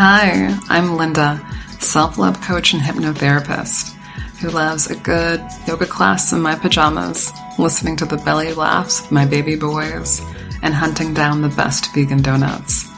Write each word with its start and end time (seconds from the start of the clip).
Hi, 0.00 0.56
I'm 0.68 0.94
Linda, 0.96 1.44
self 1.80 2.18
love 2.18 2.40
coach 2.40 2.72
and 2.72 2.80
hypnotherapist 2.80 3.94
who 4.38 4.48
loves 4.48 4.88
a 4.88 4.94
good 4.94 5.44
yoga 5.66 5.86
class 5.86 6.32
in 6.32 6.40
my 6.40 6.54
pajamas, 6.54 7.32
listening 7.58 7.96
to 7.96 8.04
the 8.04 8.18
belly 8.18 8.54
laughs 8.54 9.00
of 9.00 9.10
my 9.10 9.26
baby 9.26 9.56
boys, 9.56 10.22
and 10.62 10.72
hunting 10.72 11.14
down 11.14 11.42
the 11.42 11.48
best 11.48 11.92
vegan 11.92 12.22
donuts. 12.22 12.88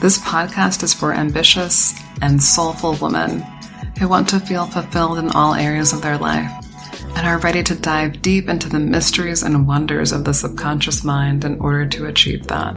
This 0.00 0.18
podcast 0.18 0.82
is 0.82 0.92
for 0.92 1.14
ambitious 1.14 1.94
and 2.22 2.42
soulful 2.42 2.96
women 3.00 3.42
who 4.00 4.08
want 4.08 4.28
to 4.30 4.40
feel 4.40 4.66
fulfilled 4.66 5.18
in 5.18 5.30
all 5.30 5.54
areas 5.54 5.92
of 5.92 6.02
their 6.02 6.18
life 6.18 6.50
and 7.14 7.24
are 7.24 7.38
ready 7.38 7.62
to 7.62 7.76
dive 7.76 8.20
deep 8.20 8.48
into 8.48 8.68
the 8.68 8.80
mysteries 8.80 9.44
and 9.44 9.68
wonders 9.68 10.10
of 10.10 10.24
the 10.24 10.34
subconscious 10.34 11.04
mind 11.04 11.44
in 11.44 11.60
order 11.60 11.86
to 11.86 12.06
achieve 12.06 12.48
that. 12.48 12.76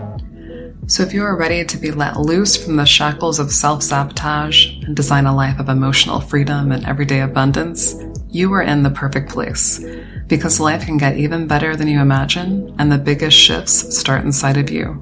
So, 0.88 1.02
if 1.02 1.16
you 1.16 1.24
are 1.24 1.36
ready 1.36 1.66
to 1.66 1.78
be 1.78 1.90
let 1.90 2.20
loose 2.20 2.64
from 2.64 2.76
the 2.76 2.86
shackles 2.86 3.40
of 3.40 3.52
self 3.52 3.82
sabotage 3.82 4.68
and 4.84 4.96
design 4.96 5.26
a 5.26 5.36
life 5.36 5.60
of 5.60 5.68
emotional 5.68 6.20
freedom 6.20 6.72
and 6.72 6.86
everyday 6.86 7.22
abundance, 7.22 7.96
you 8.30 8.54
are 8.54 8.62
in 8.62 8.84
the 8.84 8.92
perfect 8.92 9.32
place 9.32 9.84
because 10.28 10.60
life 10.60 10.86
can 10.86 10.98
get 10.98 11.18
even 11.18 11.48
better 11.48 11.76
than 11.76 11.88
you 11.88 12.00
imagine, 12.00 12.76
and 12.78 12.92
the 12.92 13.00
biggest 13.00 13.36
shifts 13.36 13.98
start 13.98 14.26
inside 14.26 14.58
of 14.58 14.70
you. 14.70 15.02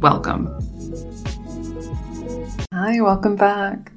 Welcome. 0.00 0.46
Hi, 2.72 2.98
welcome 3.02 3.36
back. 3.36 3.92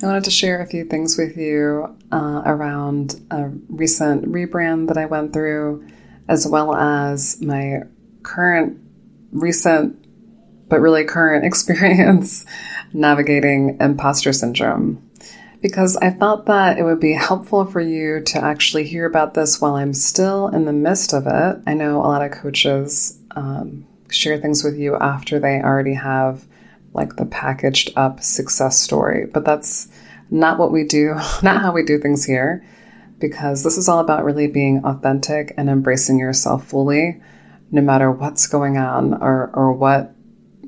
I 0.00 0.06
wanted 0.06 0.24
to 0.24 0.30
share 0.30 0.62
a 0.62 0.66
few 0.66 0.84
things 0.84 1.18
with 1.18 1.36
you 1.36 1.96
uh, 2.12 2.42
around 2.46 3.20
a 3.32 3.48
recent 3.68 4.26
rebrand 4.26 4.86
that 4.86 4.96
I 4.96 5.06
went 5.06 5.32
through, 5.32 5.84
as 6.28 6.46
well 6.46 6.72
as 6.72 7.42
my 7.42 7.80
current, 8.22 8.78
recent, 9.32 10.04
but 10.68 10.80
really 10.80 11.04
current 11.04 11.44
experience 11.46 12.44
navigating 12.92 13.76
imposter 13.80 14.32
syndrome. 14.32 15.02
Because 15.60 15.96
I 15.96 16.10
felt 16.12 16.46
that 16.46 16.78
it 16.78 16.84
would 16.84 17.00
be 17.00 17.14
helpful 17.14 17.64
for 17.64 17.80
you 17.80 18.20
to 18.20 18.38
actually 18.38 18.84
hear 18.84 19.06
about 19.06 19.34
this 19.34 19.60
while 19.60 19.74
I'm 19.74 19.92
still 19.92 20.48
in 20.48 20.66
the 20.66 20.72
midst 20.72 21.12
of 21.12 21.26
it. 21.26 21.60
I 21.66 21.74
know 21.74 21.96
a 21.96 22.06
lot 22.06 22.24
of 22.24 22.30
coaches 22.30 23.18
um, 23.32 23.84
share 24.08 24.38
things 24.38 24.62
with 24.62 24.78
you 24.78 24.96
after 24.96 25.38
they 25.38 25.60
already 25.60 25.94
have 25.94 26.46
like 26.94 27.16
the 27.16 27.26
packaged 27.26 27.92
up 27.96 28.22
success 28.22 28.80
story, 28.80 29.26
but 29.26 29.44
that's 29.44 29.88
not 30.30 30.58
what 30.58 30.72
we 30.72 30.84
do, 30.84 31.14
not 31.42 31.60
how 31.60 31.72
we 31.72 31.82
do 31.82 31.98
things 31.98 32.24
here, 32.24 32.64
because 33.18 33.64
this 33.64 33.76
is 33.76 33.88
all 33.88 33.98
about 33.98 34.24
really 34.24 34.46
being 34.46 34.84
authentic 34.84 35.54
and 35.56 35.68
embracing 35.68 36.18
yourself 36.18 36.66
fully, 36.66 37.20
no 37.70 37.82
matter 37.82 38.10
what's 38.10 38.46
going 38.46 38.76
on 38.78 39.14
or, 39.14 39.50
or 39.54 39.72
what 39.72 40.14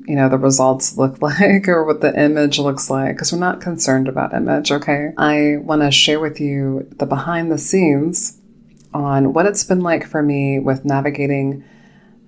you 0.07 0.15
know, 0.15 0.29
the 0.29 0.37
results 0.37 0.97
look 0.97 1.21
like 1.21 1.67
or 1.67 1.83
what 1.83 2.01
the 2.01 2.17
image 2.19 2.59
looks 2.59 2.89
like 2.89 3.15
because 3.15 3.31
we're 3.31 3.39
not 3.39 3.61
concerned 3.61 4.07
about 4.07 4.33
image, 4.33 4.71
okay? 4.71 5.11
I 5.17 5.57
want 5.61 5.81
to 5.81 5.91
share 5.91 6.19
with 6.19 6.39
you 6.39 6.87
the 6.97 7.05
behind 7.05 7.51
the 7.51 7.57
scenes 7.57 8.37
on 8.93 9.33
what 9.33 9.45
it's 9.45 9.63
been 9.63 9.81
like 9.81 10.05
for 10.05 10.21
me 10.21 10.59
with 10.59 10.85
navigating 10.85 11.63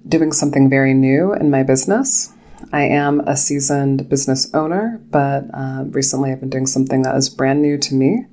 doing 0.07 0.31
something 0.31 0.69
very 0.69 0.93
new 0.93 1.33
in 1.33 1.49
my 1.49 1.63
business. 1.63 2.33
I 2.71 2.83
am 2.83 3.19
a 3.21 3.35
seasoned 3.35 4.09
business 4.09 4.53
owner, 4.53 5.02
but 5.11 5.45
uh, 5.53 5.83
recently 5.87 6.31
I've 6.31 6.39
been 6.39 6.49
doing 6.49 6.65
something 6.65 7.02
that 7.03 7.15
is 7.15 7.30
brand 7.30 7.61
new 7.61 7.77
to 7.77 7.95
me. 7.95 8.25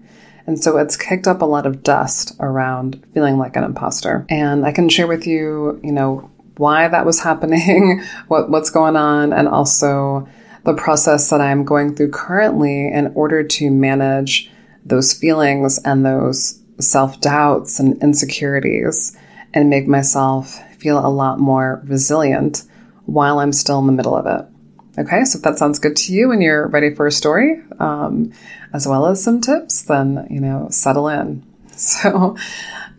And 0.46 0.62
so 0.62 0.78
it's 0.78 0.96
kicked 0.96 1.28
up 1.28 1.42
a 1.42 1.46
lot 1.46 1.66
of 1.66 1.82
dust 1.82 2.34
around 2.40 3.04
feeling 3.12 3.38
like 3.38 3.56
an 3.56 3.64
imposter. 3.64 4.26
And 4.28 4.64
I 4.64 4.72
can 4.72 4.88
share 4.88 5.06
with 5.06 5.26
you, 5.26 5.80
you 5.82 5.92
know, 5.92 6.29
why 6.60 6.86
that 6.86 7.06
was 7.06 7.20
happening, 7.20 8.02
what, 8.28 8.50
what's 8.50 8.70
going 8.70 8.94
on, 8.94 9.32
and 9.32 9.48
also 9.48 10.28
the 10.64 10.74
process 10.74 11.30
that 11.30 11.40
I'm 11.40 11.64
going 11.64 11.96
through 11.96 12.10
currently 12.10 12.86
in 12.86 13.12
order 13.14 13.42
to 13.42 13.70
manage 13.70 14.50
those 14.84 15.14
feelings 15.14 15.78
and 15.84 16.04
those 16.04 16.60
self 16.78 17.20
doubts 17.20 17.80
and 17.80 18.00
insecurities 18.02 19.16
and 19.54 19.70
make 19.70 19.88
myself 19.88 20.58
feel 20.78 20.98
a 20.98 21.08
lot 21.08 21.40
more 21.40 21.82
resilient 21.84 22.64
while 23.06 23.38
I'm 23.38 23.52
still 23.52 23.78
in 23.80 23.86
the 23.86 23.92
middle 23.92 24.14
of 24.14 24.26
it. 24.26 24.46
Okay, 25.00 25.24
so 25.24 25.38
if 25.38 25.44
that 25.44 25.58
sounds 25.58 25.78
good 25.78 25.96
to 25.96 26.12
you 26.12 26.30
and 26.30 26.42
you're 26.42 26.68
ready 26.68 26.94
for 26.94 27.06
a 27.06 27.12
story, 27.12 27.62
um, 27.78 28.32
as 28.74 28.86
well 28.86 29.06
as 29.06 29.22
some 29.22 29.40
tips, 29.40 29.82
then, 29.82 30.26
you 30.30 30.40
know, 30.40 30.68
settle 30.70 31.08
in. 31.08 31.42
So, 31.80 32.36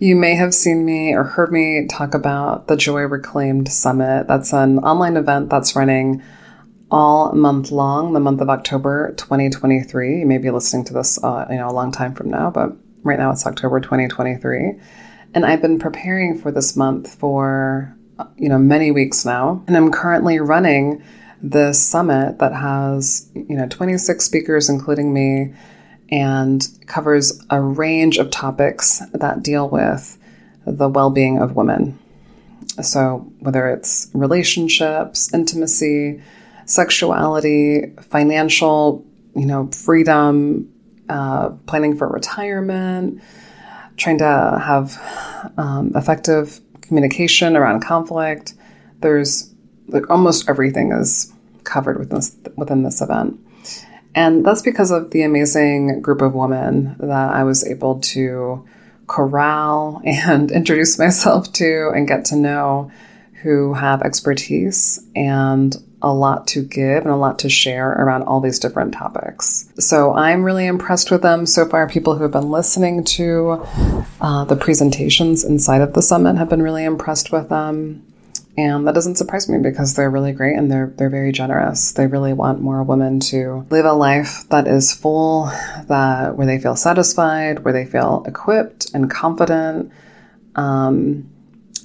you 0.01 0.15
may 0.15 0.33
have 0.33 0.51
seen 0.51 0.83
me 0.83 1.13
or 1.13 1.23
heard 1.23 1.51
me 1.51 1.85
talk 1.87 2.15
about 2.15 2.67
the 2.67 2.75
Joy 2.75 3.01
Reclaimed 3.01 3.71
Summit. 3.71 4.25
That's 4.27 4.51
an 4.51 4.79
online 4.79 5.15
event 5.15 5.51
that's 5.51 5.75
running 5.75 6.23
all 6.89 7.31
month 7.33 7.69
long, 7.69 8.13
the 8.13 8.19
month 8.19 8.41
of 8.41 8.49
October 8.49 9.13
2023. 9.17 10.21
You 10.21 10.25
may 10.25 10.39
be 10.39 10.49
listening 10.49 10.85
to 10.85 10.93
this, 10.93 11.23
uh, 11.23 11.45
you 11.51 11.57
know, 11.57 11.69
a 11.69 11.71
long 11.71 11.91
time 11.91 12.15
from 12.15 12.31
now, 12.31 12.49
but 12.49 12.75
right 13.03 13.19
now 13.19 13.29
it's 13.29 13.45
October 13.45 13.79
2023. 13.79 14.79
And 15.35 15.45
I've 15.45 15.61
been 15.61 15.77
preparing 15.77 16.39
for 16.39 16.51
this 16.51 16.75
month 16.75 17.13
for, 17.19 17.95
you 18.37 18.49
know, 18.49 18.57
many 18.57 18.89
weeks 18.89 19.23
now. 19.23 19.63
And 19.67 19.77
I'm 19.77 19.91
currently 19.91 20.39
running 20.39 21.03
this 21.43 21.79
summit 21.79 22.39
that 22.39 22.53
has, 22.55 23.29
you 23.35 23.55
know, 23.55 23.67
26 23.67 24.25
speakers, 24.25 24.67
including 24.67 25.13
me, 25.13 25.53
and 26.11 26.67
covers 26.87 27.41
a 27.49 27.61
range 27.61 28.17
of 28.17 28.29
topics 28.29 29.01
that 29.13 29.43
deal 29.43 29.69
with 29.69 30.17
the 30.65 30.89
well 30.89 31.09
being 31.09 31.39
of 31.39 31.55
women. 31.55 31.97
So, 32.81 33.31
whether 33.39 33.69
it's 33.69 34.09
relationships, 34.13 35.33
intimacy, 35.33 36.21
sexuality, 36.65 37.93
financial, 38.01 39.05
you 39.35 39.45
know, 39.45 39.67
freedom, 39.67 40.71
uh, 41.09 41.49
planning 41.65 41.97
for 41.97 42.07
retirement, 42.07 43.21
trying 43.97 44.17
to 44.19 44.61
have 44.63 45.53
um, 45.57 45.91
effective 45.95 46.59
communication 46.81 47.55
around 47.55 47.81
conflict. 47.81 48.53
There's 49.01 49.53
like 49.87 50.09
almost 50.09 50.49
everything 50.49 50.91
is 50.91 51.31
covered 51.63 51.99
within 51.99 52.17
this, 52.17 52.35
within 52.55 52.83
this 52.83 53.01
event. 53.01 53.39
And 54.13 54.45
that's 54.45 54.61
because 54.61 54.91
of 54.91 55.11
the 55.11 55.23
amazing 55.23 56.01
group 56.01 56.21
of 56.21 56.33
women 56.33 56.95
that 56.99 57.33
I 57.33 57.43
was 57.43 57.65
able 57.65 57.99
to 57.99 58.67
corral 59.07 60.01
and 60.05 60.51
introduce 60.51 60.97
myself 60.97 61.51
to 61.53 61.91
and 61.95 62.07
get 62.07 62.25
to 62.25 62.35
know 62.35 62.91
who 63.41 63.73
have 63.73 64.01
expertise 64.03 65.03
and 65.15 65.75
a 66.03 66.13
lot 66.13 66.47
to 66.47 66.63
give 66.63 67.03
and 67.03 67.11
a 67.11 67.15
lot 67.15 67.39
to 67.39 67.49
share 67.49 67.91
around 67.91 68.23
all 68.23 68.39
these 68.39 68.59
different 68.59 68.93
topics. 68.93 69.71
So 69.77 70.13
I'm 70.13 70.43
really 70.43 70.65
impressed 70.65 71.11
with 71.11 71.21
them 71.21 71.45
so 71.45 71.67
far. 71.67 71.87
People 71.87 72.15
who 72.15 72.23
have 72.23 72.31
been 72.31 72.49
listening 72.49 73.03
to 73.03 73.65
uh, 74.19 74.45
the 74.45 74.55
presentations 74.55 75.43
inside 75.43 75.81
of 75.81 75.93
the 75.93 76.01
summit 76.01 76.37
have 76.37 76.49
been 76.49 76.61
really 76.61 76.85
impressed 76.85 77.31
with 77.31 77.49
them. 77.49 78.05
And 78.57 78.85
that 78.85 78.95
doesn't 78.95 79.15
surprise 79.15 79.47
me 79.47 79.59
because 79.59 79.95
they're 79.95 80.09
really 80.09 80.33
great 80.33 80.57
and 80.57 80.69
they're 80.69 80.93
they're 80.97 81.09
very 81.09 81.31
generous. 81.31 81.93
They 81.93 82.07
really 82.07 82.33
want 82.33 82.61
more 82.61 82.83
women 82.83 83.19
to 83.21 83.65
live 83.69 83.85
a 83.85 83.93
life 83.93 84.43
that 84.49 84.67
is 84.67 84.93
full, 84.93 85.45
that 85.87 86.35
where 86.35 86.47
they 86.47 86.59
feel 86.59 86.75
satisfied, 86.75 87.63
where 87.63 87.73
they 87.73 87.85
feel 87.85 88.23
equipped 88.27 88.93
and 88.93 89.09
confident. 89.09 89.91
Um, 90.55 91.29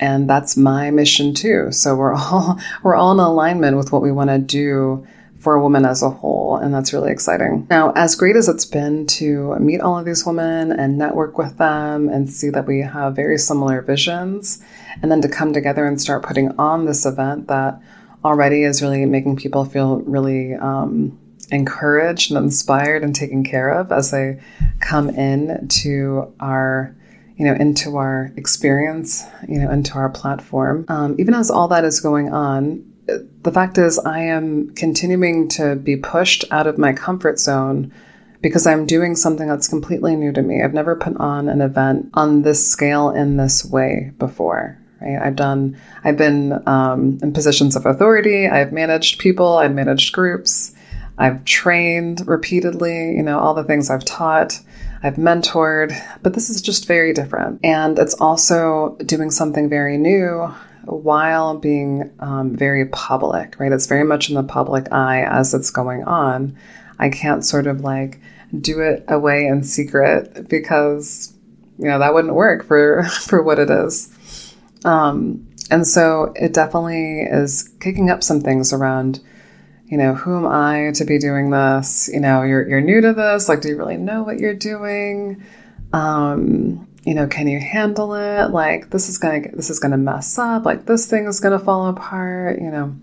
and 0.01 0.29
that's 0.29 0.57
my 0.57 0.91
mission 0.91 1.35
too. 1.35 1.71
So 1.71 1.95
we're 1.95 2.15
all 2.17 2.59
we're 2.83 2.97
all 2.97 3.13
in 3.13 3.21
alignment 3.21 3.77
with 3.77 3.93
what 3.93 4.03
we 4.03 4.11
want 4.11 4.31
to 4.31 4.39
do 4.39 5.07
for 5.47 5.55
a 5.55 5.63
woman 5.63 5.87
as 5.87 6.03
a 6.03 6.11
whole, 6.11 6.57
and 6.57 6.75
that's 6.75 6.93
really 6.93 7.13
exciting. 7.13 7.69
Now, 7.71 7.93
as 7.95 8.17
great 8.17 8.35
as 8.35 8.49
it's 8.49 8.65
been 8.65 9.07
to 9.19 9.55
meet 9.61 9.81
all 9.81 9.97
of 9.97 10.05
these 10.05 10.27
women 10.27 10.73
and 10.73 10.99
network 10.99 11.39
with 11.39 11.57
them 11.57 12.09
and 12.09 12.29
see 12.29 12.51
that 12.51 12.67
we 12.67 12.81
have 12.81 13.15
very 13.15 13.39
similar 13.39 13.81
visions, 13.81 14.61
and 15.01 15.13
then 15.13 15.23
to 15.23 15.29
come 15.29 15.53
together 15.53 15.87
and 15.87 16.01
start 16.01 16.25
putting 16.25 16.51
on 16.59 16.87
this 16.87 17.07
event 17.07 17.47
that 17.47 17.81
already 18.25 18.65
is 18.65 18.83
really 18.83 19.07
making 19.07 19.37
people 19.37 19.65
feel 19.65 19.99
really 20.01 20.55
um, 20.55 21.17
encouraged 21.53 22.33
and 22.33 22.39
inspired 22.39 23.05
and 23.05 23.15
taken 23.15 23.45
care 23.45 23.71
of 23.71 23.93
as 23.93 24.11
they 24.11 24.43
come 24.81 25.09
in 25.11 25.69
to 25.69 26.35
our 26.41 26.93
you 27.37 27.45
know 27.45 27.55
into 27.55 27.97
our 27.99 28.33
experience 28.37 29.23
you 29.47 29.61
know 29.61 29.71
into 29.71 29.95
our 29.95 30.09
platform 30.09 30.85
um, 30.89 31.15
even 31.21 31.35
as 31.35 31.53
all 31.53 31.69
that 31.69 31.85
is 31.85 32.01
going 32.01 32.33
on 32.33 32.83
the 33.07 33.53
fact 33.53 33.79
is, 33.79 33.99
I 33.99 34.21
am 34.21 34.75
continuing 34.75 35.49
to 35.51 35.77
be 35.77 35.97
pushed 35.97 36.45
out 36.51 36.67
of 36.67 36.79
my 36.79 36.93
comfort 36.93 37.39
zone 37.39 37.93
because 38.43 38.67
I'm 38.67 38.87
doing 38.87 39.17
something 39.17 39.49
that's 39.49 39.69
completely 39.69 40.17
new 40.17 40.33
to 40.33 40.43
me. 40.43 40.63
I've 40.63 40.75
never 40.75 40.97
put 40.97 41.17
on 41.17 41.49
an 41.49 41.61
event 41.61 42.11
on 42.15 42.43
this 42.43 42.71
scale 42.71 43.11
in 43.11 43.37
this 43.37 43.65
way 43.65 44.13
before. 44.19 44.79
Right? 45.01 45.21
I've 45.21 45.37
done, 45.37 45.79
I've 46.05 46.17
been 46.17 46.63
um, 46.67 47.19
in 47.23 47.33
positions 47.33 47.77
of 47.77 47.87
authority. 47.87 48.49
I've 48.49 48.73
managed 48.73 49.19
people. 49.19 49.59
I've 49.59 49.75
managed 49.75 50.13
groups. 50.13 50.75
I've 51.19 51.45
trained 51.45 52.27
repeatedly. 52.27 53.17
You 53.17 53.23
know, 53.23 53.39
all 53.39 53.55
the 53.55 53.65
things 53.65 53.91
I've 53.91 54.05
taught. 54.05 54.61
I've 55.03 55.17
mentored, 55.17 55.97
but 56.23 56.35
this 56.35 56.51
is 56.51 56.61
just 56.63 56.87
very 56.87 57.13
different. 57.13 57.61
And 57.63 57.99
it's 57.99 58.15
also 58.15 58.97
doing 59.05 59.31
something 59.31 59.69
very 59.69 59.99
new 59.99 60.53
while 60.87 61.59
being 61.59 62.11
um, 62.21 62.57
very 62.57 62.87
public, 62.87 63.59
right? 63.59 63.73
It's 63.73 63.87
very 63.87 64.05
much 64.05 64.29
in 64.29 64.35
the 64.35 64.43
public 64.43 64.93
eye 64.93 65.23
as 65.23 65.55
it's 65.55 65.71
going 65.71 66.05
on. 66.05 66.57
I 66.99 67.11
can't 67.11 67.45
sort 67.45 67.67
of 67.67 67.81
like 67.81 68.21
do 68.59 68.81
it 68.81 69.05
away 69.09 69.47
in 69.47 69.65
secret 69.65 70.49
because 70.49 71.35
you 71.79 71.87
know 71.89 71.99
that 71.99 72.15
wouldn't 72.15 72.35
work 72.35 72.65
for 72.65 73.05
for 73.21 73.43
what 73.43 73.59
it 73.59 73.71
is. 73.71 74.55
Um, 74.85 75.49
and 75.71 75.87
so 75.87 76.33
it 76.37 76.55
definitely 76.55 77.23
is 77.23 77.69
kicking 77.81 78.09
up 78.11 78.23
some 78.23 78.41
things 78.41 78.73
around 78.73 79.21
you 79.89 79.97
know, 79.97 80.15
who 80.15 80.37
am 80.37 80.47
I 80.47 80.91
to 80.95 81.05
be 81.05 81.19
doing 81.19 81.51
this? 81.51 82.11
You 82.13 82.21
know, 82.21 82.43
you're 82.43 82.69
you're 82.69 82.81
new 82.81 83.01
to 83.01 83.13
this. 83.13 83.49
Like, 83.49 83.61
do 83.61 83.69
you 83.69 83.77
really 83.77 83.97
know 83.97 84.25
what 84.25 84.39
you're 84.39 84.55
doing? 84.55 85.45
Um, 85.93 86.89
you 87.07 87.15
know, 87.15 87.27
can 87.27 87.47
you 87.47 87.61
handle 87.61 88.15
it? 88.15 88.51
Like, 88.51 88.91
this 88.91 89.09
is 89.09 89.17
gonna 89.17 89.43
this 89.53 89.71
is 89.71 89.79
gonna 89.79 89.97
mess 89.97 90.39
up. 90.39 90.65
Like, 90.65 90.87
this 90.87 91.07
thing 91.07 91.27
is 91.27 91.41
gonna 91.41 91.59
fall 91.59 91.89
apart. 91.89 92.61
You 92.61 92.71
know, 92.71 92.97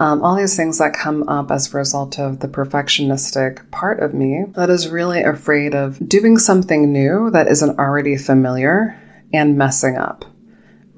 um, 0.00 0.22
all 0.22 0.36
these 0.36 0.56
things 0.56 0.78
that 0.78 0.92
come 0.92 1.28
up 1.28 1.50
as 1.50 1.72
a 1.72 1.76
result 1.76 2.18
of 2.18 2.40
the 2.40 2.48
perfectionistic 2.48 3.70
part 3.70 4.00
of 4.00 4.12
me 4.12 4.46
that 4.54 4.68
is 4.68 4.88
really 4.88 5.22
afraid 5.22 5.74
of 5.74 6.06
doing 6.08 6.38
something 6.38 6.92
new 6.92 7.30
that 7.30 7.46
isn't 7.46 7.78
already 7.78 8.16
familiar 8.16 9.00
and 9.32 9.56
messing 9.56 9.96
up 9.96 10.24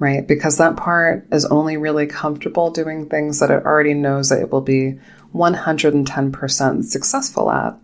right? 0.02 0.26
Because 0.26 0.58
that 0.58 0.76
part 0.76 1.28
is 1.30 1.44
only 1.44 1.76
really 1.76 2.08
comfortable 2.08 2.72
doing 2.72 3.08
things 3.08 3.38
that 3.38 3.52
it 3.52 3.64
already 3.64 3.94
knows 3.94 4.30
that 4.30 4.40
it 4.40 4.50
will 4.50 4.60
be 4.60 4.98
110% 5.32 6.84
successful 6.84 7.48
at. 7.52 7.78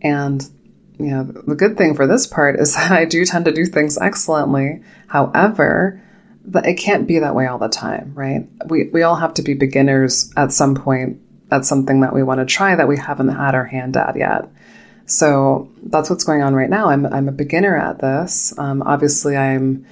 And, 0.00 0.48
know, 0.98 1.24
the 1.24 1.54
good 1.54 1.76
thing 1.76 1.94
for 1.94 2.06
this 2.06 2.26
part 2.26 2.58
is 2.58 2.74
that 2.76 2.92
I 2.92 3.04
do 3.04 3.24
tend 3.24 3.44
to 3.46 3.52
do 3.52 3.66
things 3.66 3.98
excellently. 3.98 4.82
However, 5.08 6.02
it 6.64 6.74
can't 6.74 7.06
be 7.06 7.18
that 7.18 7.34
way 7.34 7.46
all 7.46 7.58
the 7.58 7.68
time, 7.68 8.12
right? 8.14 8.48
We, 8.66 8.88
we 8.88 9.02
all 9.02 9.16
have 9.16 9.34
to 9.34 9.42
be 9.42 9.54
beginners 9.54 10.32
at 10.36 10.52
some 10.52 10.74
point 10.74 11.20
at 11.50 11.64
something 11.64 12.00
that 12.00 12.14
we 12.14 12.22
want 12.22 12.40
to 12.40 12.46
try 12.46 12.74
that 12.74 12.88
we 12.88 12.96
haven't 12.96 13.28
had 13.28 13.54
our 13.54 13.66
hand 13.66 13.96
at 13.96 14.16
yet. 14.16 14.48
So 15.06 15.70
that's 15.82 16.08
what's 16.08 16.24
going 16.24 16.42
on 16.42 16.54
right 16.54 16.70
now. 16.70 16.88
I'm, 16.88 17.04
I'm 17.06 17.28
a 17.28 17.32
beginner 17.32 17.76
at 17.76 18.00
this. 18.00 18.56
Um, 18.58 18.82
obviously, 18.82 19.36
I'm 19.36 19.84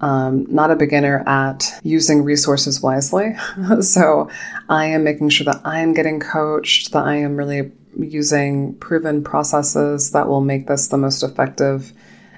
um, 0.00 0.46
not 0.48 0.70
a 0.70 0.76
beginner 0.76 1.22
at 1.26 1.68
using 1.82 2.22
resources 2.22 2.80
wisely. 2.80 3.34
so 3.80 4.30
I 4.68 4.86
am 4.86 5.04
making 5.04 5.30
sure 5.30 5.46
that 5.46 5.60
I 5.64 5.80
am 5.80 5.92
getting 5.92 6.20
coached, 6.20 6.92
that 6.92 7.04
I 7.04 7.16
am 7.16 7.36
really 7.36 7.72
using 7.98 8.74
proven 8.74 9.22
processes 9.22 10.12
that 10.12 10.28
will 10.28 10.40
make 10.40 10.66
this 10.66 10.88
the 10.88 10.96
most 10.96 11.22
effective 11.22 11.92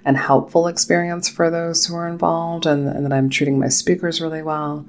and 0.04 0.16
helpful 0.16 0.66
experience 0.66 1.28
for 1.28 1.50
those 1.50 1.86
who 1.86 1.94
are 1.94 2.08
involved, 2.08 2.66
and, 2.66 2.88
and 2.88 3.04
that 3.04 3.12
I'm 3.12 3.30
treating 3.30 3.58
my 3.58 3.68
speakers 3.68 4.20
really 4.20 4.42
well. 4.42 4.84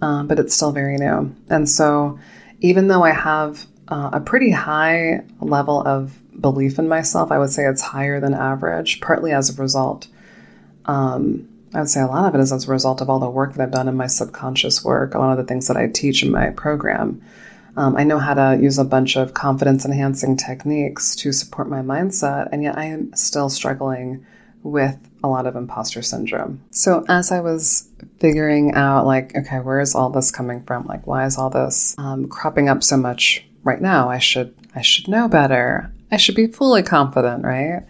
Uh, 0.00 0.22
but 0.22 0.38
it's 0.38 0.54
still 0.54 0.72
very 0.72 0.96
new. 0.96 1.34
And 1.50 1.68
so 1.68 2.18
even 2.60 2.88
though 2.88 3.02
I 3.02 3.10
have 3.10 3.66
uh, 3.88 4.10
a 4.12 4.20
pretty 4.20 4.50
high 4.50 5.24
level 5.40 5.82
of 5.86 6.18
belief 6.40 6.78
in 6.78 6.88
myself, 6.88 7.32
I 7.32 7.38
would 7.38 7.50
say 7.50 7.64
it's 7.66 7.82
higher 7.82 8.20
than 8.20 8.32
average, 8.32 9.00
partly 9.00 9.32
as 9.32 9.50
a 9.50 9.60
result. 9.60 10.06
Um, 10.84 11.48
I 11.74 11.80
would 11.80 11.88
say 11.88 12.00
a 12.00 12.06
lot 12.06 12.26
of 12.26 12.34
it 12.34 12.40
is 12.40 12.52
as 12.52 12.66
a 12.66 12.70
result 12.70 13.00
of 13.00 13.10
all 13.10 13.18
the 13.18 13.28
work 13.28 13.54
that 13.54 13.62
I've 13.62 13.70
done 13.70 13.88
in 13.88 13.96
my 13.96 14.06
subconscious 14.06 14.84
work, 14.84 15.14
a 15.14 15.18
lot 15.18 15.32
of 15.32 15.36
the 15.36 15.44
things 15.44 15.68
that 15.68 15.76
I 15.76 15.88
teach 15.88 16.22
in 16.22 16.30
my 16.30 16.50
program. 16.50 17.20
Um, 17.78 17.96
I 17.96 18.02
know 18.02 18.18
how 18.18 18.34
to 18.34 18.60
use 18.60 18.76
a 18.76 18.84
bunch 18.84 19.16
of 19.16 19.34
confidence 19.34 19.84
enhancing 19.84 20.36
techniques 20.36 21.14
to 21.16 21.32
support 21.32 21.68
my 21.68 21.80
mindset, 21.80 22.48
and 22.50 22.60
yet 22.60 22.76
I 22.76 22.86
am 22.86 23.14
still 23.14 23.48
struggling 23.48 24.26
with 24.64 24.98
a 25.22 25.28
lot 25.28 25.46
of 25.46 25.54
imposter 25.54 26.02
syndrome. 26.02 26.60
So, 26.72 27.04
as 27.08 27.30
I 27.30 27.38
was 27.38 27.88
figuring 28.18 28.74
out, 28.74 29.06
like, 29.06 29.36
okay, 29.36 29.60
where 29.60 29.80
is 29.80 29.94
all 29.94 30.10
this 30.10 30.32
coming 30.32 30.64
from? 30.64 30.86
Like, 30.86 31.06
why 31.06 31.24
is 31.24 31.38
all 31.38 31.50
this 31.50 31.94
um, 31.98 32.28
cropping 32.28 32.68
up 32.68 32.82
so 32.82 32.96
much 32.96 33.44
right 33.62 33.80
now? 33.80 34.10
I 34.10 34.18
should, 34.18 34.56
I 34.74 34.82
should 34.82 35.06
know 35.06 35.28
better. 35.28 35.92
I 36.10 36.16
should 36.16 36.34
be 36.34 36.48
fully 36.48 36.82
confident, 36.82 37.44
right? 37.44 37.84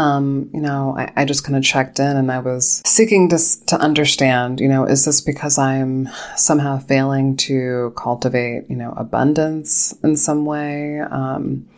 Um, 0.00 0.48
you 0.54 0.62
know, 0.62 0.96
I, 0.96 1.12
I 1.14 1.24
just 1.26 1.44
kind 1.44 1.56
of 1.56 1.62
checked 1.62 1.98
in 2.00 2.16
and 2.16 2.32
I 2.32 2.38
was 2.38 2.80
seeking 2.86 3.28
to, 3.28 3.38
to 3.66 3.76
understand, 3.76 4.58
you 4.58 4.66
know, 4.66 4.86
is 4.86 5.04
this 5.04 5.20
because 5.20 5.58
I'm 5.58 6.08
somehow 6.36 6.78
failing 6.78 7.36
to 7.48 7.92
cultivate, 7.98 8.64
you 8.70 8.76
know, 8.76 8.94
abundance 8.96 9.92
in 10.02 10.16
some 10.16 10.46
way? 10.46 11.00
Um, 11.00 11.68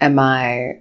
am 0.00 0.18
I 0.18 0.80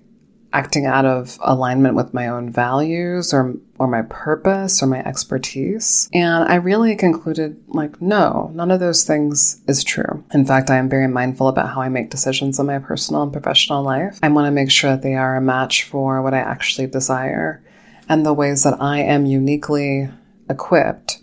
acting 0.53 0.85
out 0.85 1.05
of 1.05 1.37
alignment 1.41 1.95
with 1.95 2.13
my 2.13 2.29
own 2.29 2.49
values 2.49 3.33
or 3.33 3.53
or 3.81 3.87
my 3.87 4.03
purpose 4.03 4.83
or 4.83 4.85
my 4.85 4.99
expertise. 4.99 6.07
And 6.13 6.43
I 6.43 6.55
really 6.55 6.95
concluded 6.95 7.59
like 7.67 7.99
no, 7.99 8.51
none 8.53 8.69
of 8.69 8.79
those 8.79 9.03
things 9.03 9.59
is 9.67 9.83
true. 9.83 10.23
In 10.35 10.45
fact, 10.45 10.69
I 10.69 10.77
am 10.77 10.87
very 10.87 11.07
mindful 11.07 11.47
about 11.47 11.73
how 11.73 11.81
I 11.81 11.89
make 11.89 12.11
decisions 12.11 12.59
in 12.59 12.67
my 12.67 12.77
personal 12.77 13.23
and 13.23 13.33
professional 13.33 13.81
life. 13.81 14.19
I 14.21 14.29
want 14.29 14.45
to 14.45 14.51
make 14.51 14.69
sure 14.69 14.91
that 14.91 15.01
they 15.01 15.15
are 15.15 15.35
a 15.35 15.41
match 15.41 15.83
for 15.85 16.21
what 16.21 16.35
I 16.35 16.37
actually 16.37 16.85
desire 16.85 17.63
and 18.07 18.23
the 18.23 18.33
ways 18.33 18.61
that 18.63 18.79
I 18.79 18.99
am 18.99 19.25
uniquely 19.25 20.09
equipped 20.47 21.17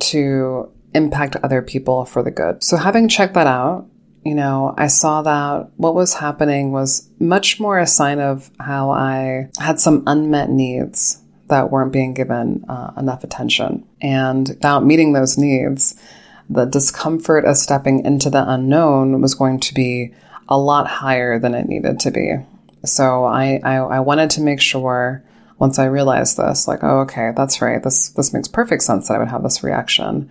to 0.00 0.72
impact 0.94 1.36
other 1.36 1.62
people 1.62 2.06
for 2.06 2.24
the 2.24 2.32
good. 2.32 2.64
So 2.64 2.76
having 2.76 3.08
checked 3.08 3.34
that 3.34 3.46
out, 3.46 3.86
you 4.24 4.34
know, 4.34 4.74
I 4.76 4.88
saw 4.88 5.22
that 5.22 5.70
what 5.76 5.94
was 5.94 6.14
happening 6.14 6.72
was 6.72 7.08
much 7.20 7.60
more 7.60 7.78
a 7.78 7.86
sign 7.86 8.18
of 8.18 8.50
how 8.58 8.90
I 8.90 9.50
had 9.60 9.78
some 9.78 10.02
unmet 10.08 10.50
needs 10.50 11.22
that 11.48 11.70
weren't 11.70 11.92
being 11.92 12.14
given 12.14 12.64
uh, 12.68 12.92
enough 12.96 13.24
attention. 13.24 13.86
And 14.00 14.48
without 14.48 14.84
meeting 14.84 15.12
those 15.12 15.38
needs, 15.38 16.00
the 16.48 16.64
discomfort 16.64 17.44
of 17.44 17.56
stepping 17.56 18.04
into 18.04 18.30
the 18.30 18.48
unknown 18.50 19.20
was 19.20 19.34
going 19.34 19.60
to 19.60 19.74
be 19.74 20.14
a 20.48 20.58
lot 20.58 20.86
higher 20.86 21.38
than 21.38 21.54
it 21.54 21.68
needed 21.68 22.00
to 22.00 22.10
be. 22.10 22.36
So 22.84 23.24
I, 23.24 23.60
I, 23.62 23.76
I 23.76 24.00
wanted 24.00 24.30
to 24.30 24.40
make 24.40 24.60
sure 24.60 25.22
once 25.58 25.78
I 25.78 25.86
realized 25.86 26.36
this, 26.36 26.68
like, 26.68 26.84
oh, 26.84 27.00
okay, 27.00 27.32
that's 27.36 27.60
right. 27.60 27.82
This, 27.82 28.10
this 28.10 28.32
makes 28.32 28.48
perfect 28.48 28.82
sense 28.82 29.08
that 29.08 29.14
I 29.14 29.18
would 29.18 29.28
have 29.28 29.42
this 29.42 29.64
reaction. 29.64 30.30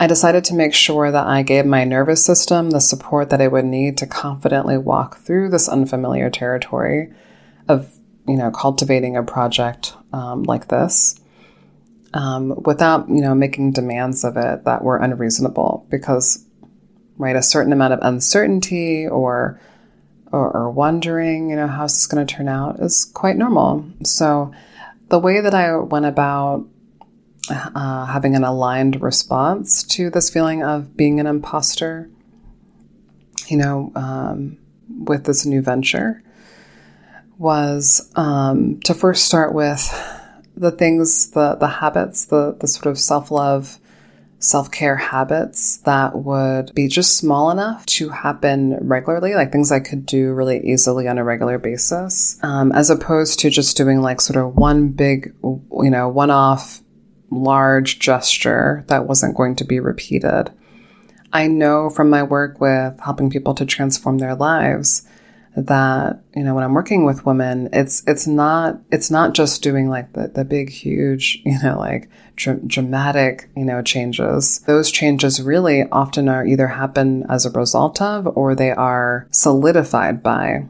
I 0.00 0.06
decided 0.06 0.44
to 0.44 0.54
make 0.54 0.74
sure 0.74 1.10
that 1.10 1.26
I 1.26 1.42
gave 1.42 1.64
my 1.64 1.84
nervous 1.84 2.24
system 2.24 2.70
the 2.70 2.80
support 2.80 3.30
that 3.30 3.40
it 3.40 3.50
would 3.50 3.64
need 3.64 3.96
to 3.98 4.06
confidently 4.06 4.76
walk 4.76 5.18
through 5.18 5.50
this 5.50 5.68
unfamiliar 5.68 6.28
territory 6.30 7.12
of, 7.68 7.92
you 8.26 8.36
know, 8.36 8.50
cultivating 8.50 9.16
a 9.16 9.22
project 9.22 9.94
um, 10.12 10.42
like 10.44 10.68
this 10.68 11.20
um, 12.14 12.62
without, 12.64 13.08
you 13.08 13.20
know, 13.20 13.34
making 13.34 13.72
demands 13.72 14.24
of 14.24 14.36
it 14.36 14.64
that 14.64 14.82
were 14.82 14.96
unreasonable 14.96 15.86
because, 15.90 16.44
right, 17.16 17.36
a 17.36 17.42
certain 17.42 17.72
amount 17.72 17.92
of 17.92 18.00
uncertainty 18.02 19.06
or 19.06 19.60
or, 20.30 20.50
or 20.50 20.70
wondering, 20.70 21.48
you 21.48 21.56
know, 21.56 21.66
how's 21.66 21.94
this 21.94 22.06
going 22.06 22.26
to 22.26 22.34
turn 22.34 22.48
out 22.48 22.80
is 22.80 23.06
quite 23.06 23.36
normal. 23.36 23.86
So 24.04 24.52
the 25.08 25.18
way 25.18 25.40
that 25.40 25.54
I 25.54 25.74
went 25.78 26.04
about 26.04 26.66
uh, 27.50 28.04
having 28.04 28.36
an 28.36 28.44
aligned 28.44 29.00
response 29.00 29.82
to 29.84 30.10
this 30.10 30.28
feeling 30.28 30.62
of 30.62 30.98
being 30.98 31.18
an 31.18 31.26
imposter, 31.26 32.10
you 33.46 33.56
know, 33.56 33.90
um, 33.94 34.58
with 34.86 35.24
this 35.24 35.46
new 35.46 35.62
venture 35.62 36.22
was 37.38 38.10
um, 38.16 38.80
to 38.80 38.94
first 38.94 39.24
start 39.24 39.54
with 39.54 39.88
the 40.56 40.72
things, 40.72 41.30
the 41.30 41.54
the 41.54 41.68
habits, 41.68 42.26
the 42.26 42.56
the 42.60 42.66
sort 42.66 42.86
of 42.86 42.98
self 42.98 43.30
love, 43.30 43.78
self 44.40 44.70
care 44.70 44.96
habits 44.96 45.78
that 45.78 46.16
would 46.16 46.74
be 46.74 46.88
just 46.88 47.16
small 47.16 47.50
enough 47.50 47.86
to 47.86 48.08
happen 48.08 48.76
regularly, 48.80 49.34
like 49.34 49.52
things 49.52 49.72
I 49.72 49.80
could 49.80 50.04
do 50.04 50.32
really 50.32 50.60
easily 50.66 51.06
on 51.08 51.18
a 51.18 51.24
regular 51.24 51.58
basis, 51.58 52.38
um, 52.42 52.72
as 52.72 52.90
opposed 52.90 53.40
to 53.40 53.50
just 53.50 53.76
doing 53.76 54.00
like 54.00 54.20
sort 54.20 54.44
of 54.44 54.56
one 54.56 54.88
big, 54.88 55.34
you 55.42 55.90
know, 55.90 56.08
one 56.08 56.30
off 56.30 56.82
large 57.30 57.98
gesture 57.98 58.84
that 58.88 59.06
wasn't 59.06 59.36
going 59.36 59.56
to 59.56 59.64
be 59.64 59.80
repeated. 59.80 60.50
I 61.32 61.46
know 61.46 61.90
from 61.90 62.08
my 62.08 62.22
work 62.22 62.58
with 62.58 62.98
helping 63.00 63.28
people 63.30 63.54
to 63.54 63.66
transform 63.66 64.18
their 64.18 64.34
lives 64.34 65.06
that 65.66 66.20
you 66.34 66.44
know 66.44 66.54
when 66.54 66.64
I'm 66.64 66.74
working 66.74 67.04
with 67.04 67.26
women, 67.26 67.68
it's 67.72 68.02
it's 68.06 68.26
not 68.26 68.80
it's 68.90 69.10
not 69.10 69.34
just 69.34 69.62
doing 69.62 69.88
like 69.88 70.12
the 70.12 70.28
the 70.28 70.44
big 70.44 70.70
huge 70.70 71.40
you 71.44 71.58
know 71.62 71.78
like 71.78 72.08
dr- 72.36 72.66
dramatic 72.66 73.50
you 73.56 73.64
know 73.64 73.82
changes. 73.82 74.60
Those 74.60 74.90
changes 74.90 75.42
really 75.42 75.84
often 75.90 76.28
are 76.28 76.46
either 76.46 76.68
happen 76.68 77.24
as 77.28 77.46
a 77.46 77.50
result 77.50 78.00
of 78.00 78.26
or 78.36 78.54
they 78.54 78.70
are 78.70 79.26
solidified 79.30 80.22
by 80.22 80.68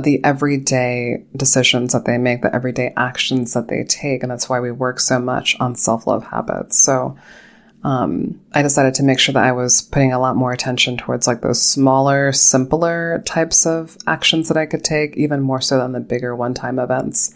the 0.00 0.22
everyday 0.24 1.24
decisions 1.36 1.92
that 1.92 2.04
they 2.04 2.18
make, 2.18 2.42
the 2.42 2.54
everyday 2.54 2.92
actions 2.96 3.54
that 3.54 3.68
they 3.68 3.84
take. 3.84 4.22
And 4.22 4.30
that's 4.30 4.48
why 4.48 4.60
we 4.60 4.70
work 4.70 5.00
so 5.00 5.18
much 5.18 5.56
on 5.60 5.74
self 5.74 6.06
love 6.06 6.24
habits. 6.24 6.78
So, 6.78 7.16
um, 7.86 8.40
I 8.52 8.62
decided 8.62 8.94
to 8.94 9.04
make 9.04 9.20
sure 9.20 9.32
that 9.34 9.44
I 9.44 9.52
was 9.52 9.80
putting 9.80 10.12
a 10.12 10.18
lot 10.18 10.34
more 10.34 10.50
attention 10.50 10.96
towards 10.96 11.28
like 11.28 11.40
those 11.40 11.62
smaller, 11.62 12.32
simpler 12.32 13.22
types 13.24 13.64
of 13.64 13.96
actions 14.08 14.48
that 14.48 14.56
I 14.56 14.66
could 14.66 14.82
take, 14.82 15.16
even 15.16 15.40
more 15.40 15.60
so 15.60 15.78
than 15.78 15.92
the 15.92 16.00
bigger 16.00 16.34
one 16.34 16.52
time 16.52 16.80
events. 16.80 17.32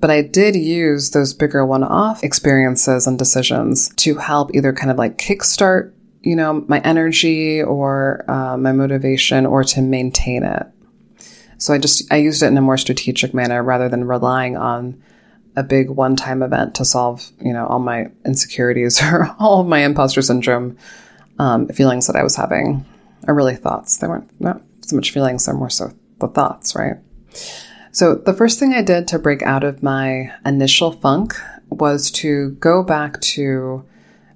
But 0.00 0.10
I 0.10 0.22
did 0.22 0.56
use 0.56 1.10
those 1.10 1.34
bigger 1.34 1.66
one 1.66 1.84
off 1.84 2.24
experiences 2.24 3.06
and 3.06 3.18
decisions 3.18 3.90
to 3.96 4.14
help 4.14 4.54
either 4.54 4.72
kind 4.72 4.90
of 4.90 4.96
like 4.96 5.18
kickstart, 5.18 5.92
you 6.22 6.36
know, 6.36 6.64
my 6.68 6.80
energy 6.80 7.62
or 7.62 8.24
uh, 8.30 8.56
my 8.56 8.72
motivation 8.72 9.44
or 9.44 9.62
to 9.62 9.82
maintain 9.82 10.42
it 10.42 10.66
So 11.58 11.74
I 11.74 11.78
just, 11.78 12.10
I 12.10 12.16
used 12.16 12.42
it 12.42 12.46
in 12.46 12.56
a 12.56 12.62
more 12.62 12.78
strategic 12.78 13.34
manner 13.34 13.62
rather 13.62 13.90
than 13.90 14.04
relying 14.04 14.56
on 14.56 15.02
a 15.56 15.62
big 15.62 15.90
one 15.90 16.16
time 16.16 16.42
event 16.42 16.74
to 16.76 16.84
solve, 16.84 17.30
you 17.40 17.52
know, 17.52 17.66
all 17.66 17.78
my 17.78 18.06
insecurities 18.24 19.02
or 19.12 19.34
all 19.38 19.60
of 19.60 19.66
my 19.66 19.80
imposter 19.80 20.22
syndrome 20.22 20.76
um, 21.38 21.68
feelings 21.68 22.06
that 22.06 22.16
I 22.16 22.22
was 22.22 22.36
having, 22.36 22.84
or 23.26 23.34
really 23.34 23.56
thoughts. 23.56 23.98
They 23.98 24.06
weren't 24.06 24.30
not 24.40 24.62
so 24.82 24.96
much 24.96 25.10
feelings, 25.10 25.46
they're 25.46 25.54
more 25.54 25.70
so 25.70 25.92
the 26.20 26.28
thoughts, 26.28 26.74
right? 26.74 26.96
So 27.92 28.14
the 28.14 28.34
first 28.34 28.58
thing 28.58 28.74
I 28.74 28.82
did 28.82 29.08
to 29.08 29.18
break 29.18 29.42
out 29.42 29.64
of 29.64 29.82
my 29.82 30.32
initial 30.44 30.92
funk 30.92 31.34
was 31.70 32.10
to 32.12 32.50
go 32.52 32.82
back 32.82 33.20
to 33.20 33.84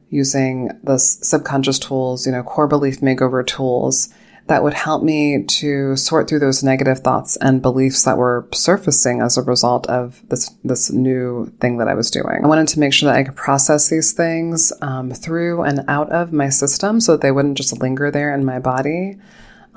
using 0.08 0.70
the 0.82 0.98
subconscious 0.98 1.78
tools, 1.78 2.26
you 2.26 2.32
know, 2.32 2.42
core 2.42 2.66
belief 2.66 3.00
makeover 3.00 3.46
tools 3.46 4.12
that 4.50 4.64
would 4.64 4.74
help 4.74 5.04
me 5.04 5.44
to 5.44 5.94
sort 5.94 6.28
through 6.28 6.40
those 6.40 6.64
negative 6.64 6.98
thoughts 6.98 7.36
and 7.36 7.62
beliefs 7.62 8.02
that 8.02 8.18
were 8.18 8.48
surfacing 8.52 9.20
as 9.22 9.38
a 9.38 9.42
result 9.42 9.86
of 9.86 10.20
this 10.28 10.50
this 10.64 10.90
new 10.90 11.46
thing 11.60 11.78
that 11.78 11.86
I 11.86 11.94
was 11.94 12.10
doing. 12.10 12.40
I 12.42 12.48
wanted 12.48 12.66
to 12.66 12.80
make 12.80 12.92
sure 12.92 13.08
that 13.08 13.16
I 13.16 13.22
could 13.22 13.36
process 13.36 13.88
these 13.88 14.10
things 14.10 14.72
um, 14.82 15.12
through 15.12 15.62
and 15.62 15.84
out 15.86 16.10
of 16.10 16.32
my 16.32 16.48
system 16.48 17.00
so 17.00 17.12
that 17.12 17.20
they 17.20 17.30
wouldn't 17.30 17.58
just 17.58 17.80
linger 17.80 18.10
there 18.10 18.34
in 18.34 18.44
my 18.44 18.58
body 18.58 19.18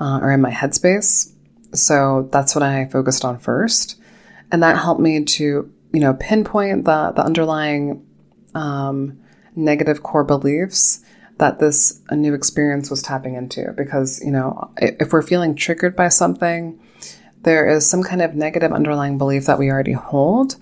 uh, 0.00 0.18
or 0.20 0.32
in 0.32 0.40
my 0.40 0.50
headspace. 0.50 1.32
So 1.72 2.28
that's 2.32 2.56
what 2.56 2.64
I 2.64 2.86
focused 2.86 3.24
on 3.24 3.38
first, 3.38 4.00
and 4.50 4.60
that 4.64 4.76
helped 4.76 5.00
me 5.00 5.22
to 5.22 5.72
you 5.92 6.00
know 6.00 6.14
pinpoint 6.14 6.84
the 6.84 7.12
the 7.14 7.22
underlying 7.22 8.04
um, 8.56 9.20
negative 9.54 10.02
core 10.02 10.24
beliefs 10.24 11.04
that 11.38 11.58
this 11.58 12.00
a 12.08 12.16
new 12.16 12.34
experience 12.34 12.90
was 12.90 13.02
tapping 13.02 13.34
into 13.34 13.72
because 13.76 14.22
you 14.24 14.30
know 14.30 14.70
if 14.78 15.12
we're 15.12 15.22
feeling 15.22 15.54
triggered 15.54 15.96
by 15.96 16.08
something 16.08 16.80
there 17.42 17.68
is 17.68 17.88
some 17.88 18.02
kind 18.02 18.22
of 18.22 18.34
negative 18.34 18.72
underlying 18.72 19.18
belief 19.18 19.46
that 19.46 19.58
we 19.58 19.70
already 19.70 19.92
hold 19.92 20.56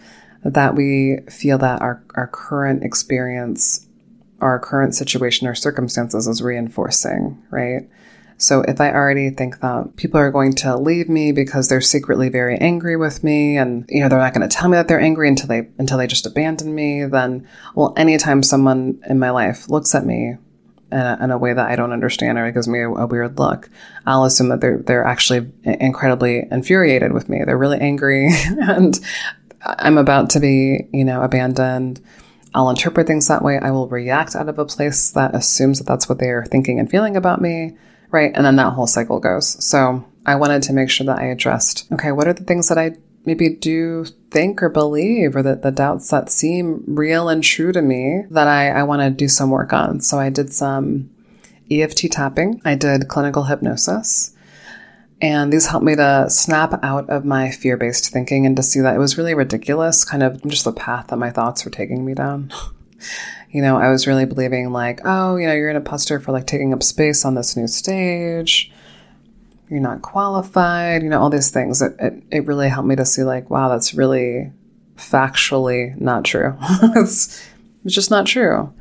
that 0.45 0.75
we 0.75 1.19
feel 1.31 1.59
that 1.59 1.81
our, 1.81 2.03
our 2.15 2.27
current 2.27 2.83
experience 2.83 3.87
our 4.41 4.59
current 4.59 4.95
situation 4.95 5.47
or 5.47 5.55
circumstances 5.55 6.27
is 6.27 6.43
reinforcing 6.43 7.43
right? 7.51 7.89
So 8.39 8.63
if 8.63 8.81
I 8.81 8.91
already 8.91 9.31
think 9.31 9.61
that 9.61 9.95
people 9.95 10.19
are 10.19 10.33
going 10.33 10.55
to 10.55 10.77
leave 10.77 11.09
me 11.09 11.31
because 11.31 11.69
they're 11.69 11.81
secretly 11.81 12.29
very 12.29 12.59
angry 12.59 12.97
with 12.97 13.23
me 13.23 13.57
and 13.57 13.85
you 13.89 14.01
know 14.01 14.09
they're 14.09 14.19
not 14.19 14.35
going 14.35 14.49
to 14.49 14.53
tell 14.53 14.69
me 14.69 14.77
that 14.77 14.89
they're 14.89 15.01
angry 15.01 15.29
until 15.29 15.47
they 15.47 15.69
until 15.79 15.97
they 15.97 16.09
just 16.09 16.27
abandon 16.27 16.75
me, 16.75 17.05
then 17.05 17.47
well 17.77 17.95
anytime 17.97 18.43
someone 18.43 19.01
in 19.09 19.21
my 19.21 19.31
life 19.31 19.71
looks 19.71 19.95
at 19.95 20.05
me 20.05 20.39
in 20.93 20.99
a, 20.99 21.19
in 21.23 21.31
a, 21.31 21.39
way 21.39 21.53
that 21.53 21.71
I 21.71 21.77
don't 21.77 21.93
understand 21.93 22.39
or 22.39 22.47
it 22.47 22.53
gives 22.53 22.69
me 22.69 22.81
a, 22.81 22.89
a, 22.89 23.07
weird 23.07 23.39
look, 23.39 23.69
I'll 24.07 24.25
assume 24.25 24.49
that 24.51 24.61
they're 24.61 24.79
they're 24.79 25.05
actually 25.05 25.51
incredibly 25.65 26.47
infuriated 26.51 27.13
with 27.13 27.29
me. 27.29 27.43
They're 27.45 27.59
really 27.59 27.81
angry, 27.81 28.29
and 28.61 28.99
I'm 29.65 29.99
about 29.99 30.31
to 30.31 30.41
be 30.41 30.89
you 30.93 31.05
know 31.05 31.23
abandoned. 31.23 32.01
I'll 32.55 32.71
interpret 32.71 33.07
things 33.07 33.29
that 33.29 33.43
way. 33.43 33.59
I 33.59 33.71
will 33.71 33.89
react 33.89 34.37
out 34.37 34.49
of 34.49 34.59
a 34.59 34.67
place 34.67 35.11
that 35.13 35.35
assumes 35.35 35.79
that 35.79 35.87
that's 35.87 36.09
what 36.09 36.19
they 36.19 36.29
are 36.29 36.45
thinking 36.45 36.79
and 36.79 36.91
feeling 36.91 37.17
about 37.17 37.41
me, 37.41 37.79
right? 38.11 38.31
And 38.35 38.45
then 38.45 38.57
that 38.57 38.75
whole 38.75 38.87
cycle 38.87 39.21
goes. 39.21 39.65
So 39.65 40.05
I 40.27 40.37
wanted 40.37 40.63
to 40.65 40.75
make 40.75 40.91
sure 40.91 41.07
that 41.07 41.19
I 41.19 41.25
addressed, 41.25 41.91
okay, 41.93 42.13
what 42.13 42.29
are 42.29 42.35
the 42.35 42.45
things 42.45 42.69
that 42.69 42.77
I 42.77 42.97
maybe 43.25 43.49
do 43.49 44.05
think 44.31 44.63
or 44.63 44.69
believe 44.69 45.37
or 45.37 45.43
that 45.43 45.63
the 45.63 45.71
doubts 45.71 46.11
that 46.11 46.31
seem 46.31 46.83
real 46.87 47.29
and 47.29 47.43
true 47.45 47.73
to 47.73 47.83
me 47.83 48.25
that 48.31 48.49
I, 48.49 48.71
I 48.71 48.83
want 48.83 49.03
to 49.03 49.11
do 49.11 49.29
some 49.29 49.51
work 49.51 49.73
on. 49.73 50.01
So 50.01 50.19
I 50.19 50.31
did 50.31 50.53
some 50.53 51.11
EFT 51.71 52.11
tapping. 52.11 52.61
I 52.65 52.75
did 52.75 53.09
clinical 53.09 53.45
hypnosis. 53.45 54.35
And 55.21 55.53
these 55.53 55.67
helped 55.67 55.87
me 55.87 55.95
to 55.95 56.29
snap 56.29 56.83
out 56.83 57.09
of 57.09 57.25
my 57.25 57.53
fear 57.53 57.77
based 57.77 58.13
thinking 58.13 58.45
and 58.45 58.57
to 58.57 58.63
see 58.63 58.81
that 58.81 58.97
it 58.97 58.99
was 58.99 59.17
really 59.17 59.35
ridiculous, 59.35 60.05
kind 60.05 60.23
of 60.23 60.43
just 60.49 60.65
the 60.65 60.73
path 60.73 61.09
that 61.09 61.17
my 61.17 61.31
thoughts 61.31 61.65
were 61.65 61.71
taking 61.71 62.05
me 62.05 62.15
down. 62.15 62.53
you 63.51 63.63
know, 63.63 63.77
I 63.77 63.91
was 63.91 64.09
really 64.09 64.25
believing 64.25 64.73
like, 64.73 65.01
oh, 65.05 65.37
you 65.37 65.47
know, 65.47 65.55
you're 65.55 65.71
an 65.71 65.77
imposter 65.77 66.19
for 66.19 66.33
like 66.33 66.49
taking 66.49 66.73
up 66.73 66.83
space 66.83 67.25
on 67.25 67.37
this 67.37 67.57
new 67.57 67.69
stage 67.69 68.73
you're 69.73 69.81
not 69.81 70.03
qualified, 70.03 71.03
you 71.03 71.09
know, 71.09 71.19
all 71.19 71.31
these 71.31 71.51
things. 71.51 71.81
It, 71.81 71.97
it, 71.99 72.23
it 72.31 72.47
really 72.47 72.69
helped 72.69 72.87
me 72.87 72.95
to 72.97 73.07
see, 73.07 73.23
like, 73.23 73.49
wow, 73.49 73.71
that's 73.71 73.95
really 73.95 74.53
factually 74.97 75.99
not 75.99 76.27
true. 76.27 76.55
it's, 76.95 77.43
it's 77.83 77.95
just 77.95 78.11
not 78.11 78.27
true. 78.27 78.73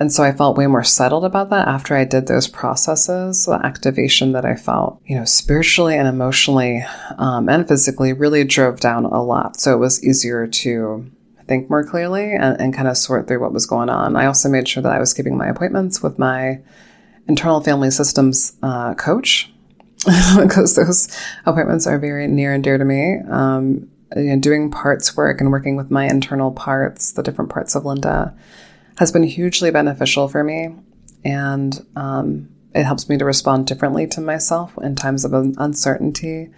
And 0.00 0.10
so 0.10 0.22
I 0.22 0.32
felt 0.32 0.56
way 0.56 0.66
more 0.66 0.84
settled 0.84 1.26
about 1.26 1.50
that 1.50 1.68
after 1.68 1.94
I 1.94 2.04
did 2.04 2.28
those 2.28 2.48
processes. 2.48 3.44
The 3.44 3.60
activation 3.62 4.32
that 4.32 4.46
I 4.46 4.54
felt, 4.54 5.02
you 5.04 5.16
know, 5.16 5.26
spiritually 5.26 5.98
and 5.98 6.08
emotionally 6.08 6.82
um, 7.18 7.50
and 7.50 7.68
physically 7.68 8.14
really 8.14 8.44
drove 8.44 8.80
down 8.80 9.04
a 9.04 9.22
lot. 9.22 9.60
So 9.60 9.74
it 9.74 9.78
was 9.78 10.02
easier 10.02 10.46
to 10.46 11.10
think 11.46 11.68
more 11.68 11.84
clearly 11.84 12.32
and, 12.32 12.58
and 12.58 12.72
kind 12.72 12.88
of 12.88 12.96
sort 12.96 13.28
through 13.28 13.40
what 13.40 13.52
was 13.52 13.66
going 13.66 13.90
on. 13.90 14.16
I 14.16 14.26
also 14.26 14.48
made 14.48 14.66
sure 14.66 14.82
that 14.82 14.92
I 14.92 14.98
was 14.98 15.12
keeping 15.12 15.36
my 15.36 15.48
appointments 15.48 16.02
with 16.02 16.18
my 16.18 16.60
internal 17.26 17.60
family 17.60 17.90
systems 17.90 18.56
uh, 18.62 18.94
coach 18.94 19.52
because 20.40 20.76
those 20.76 21.08
appointments 21.44 21.86
are 21.86 21.98
very 21.98 22.26
near 22.26 22.52
and 22.52 22.62
dear 22.62 22.78
to 22.78 22.84
me. 22.84 23.18
Um, 23.28 23.90
you 24.16 24.34
know, 24.34 24.38
doing 24.38 24.70
parts 24.70 25.16
work 25.16 25.40
and 25.40 25.50
working 25.50 25.76
with 25.76 25.90
my 25.90 26.06
internal 26.06 26.52
parts, 26.52 27.12
the 27.12 27.22
different 27.22 27.50
parts 27.50 27.74
of 27.74 27.84
Linda, 27.84 28.34
has 28.98 29.12
been 29.12 29.22
hugely 29.22 29.70
beneficial 29.70 30.28
for 30.28 30.42
me. 30.42 30.74
And 31.24 31.84
um, 31.96 32.48
it 32.74 32.84
helps 32.84 33.08
me 33.08 33.18
to 33.18 33.24
respond 33.24 33.66
differently 33.66 34.06
to 34.08 34.20
myself 34.20 34.72
in 34.80 34.94
times 34.94 35.24
of 35.24 35.32
uncertainty. 35.32 36.50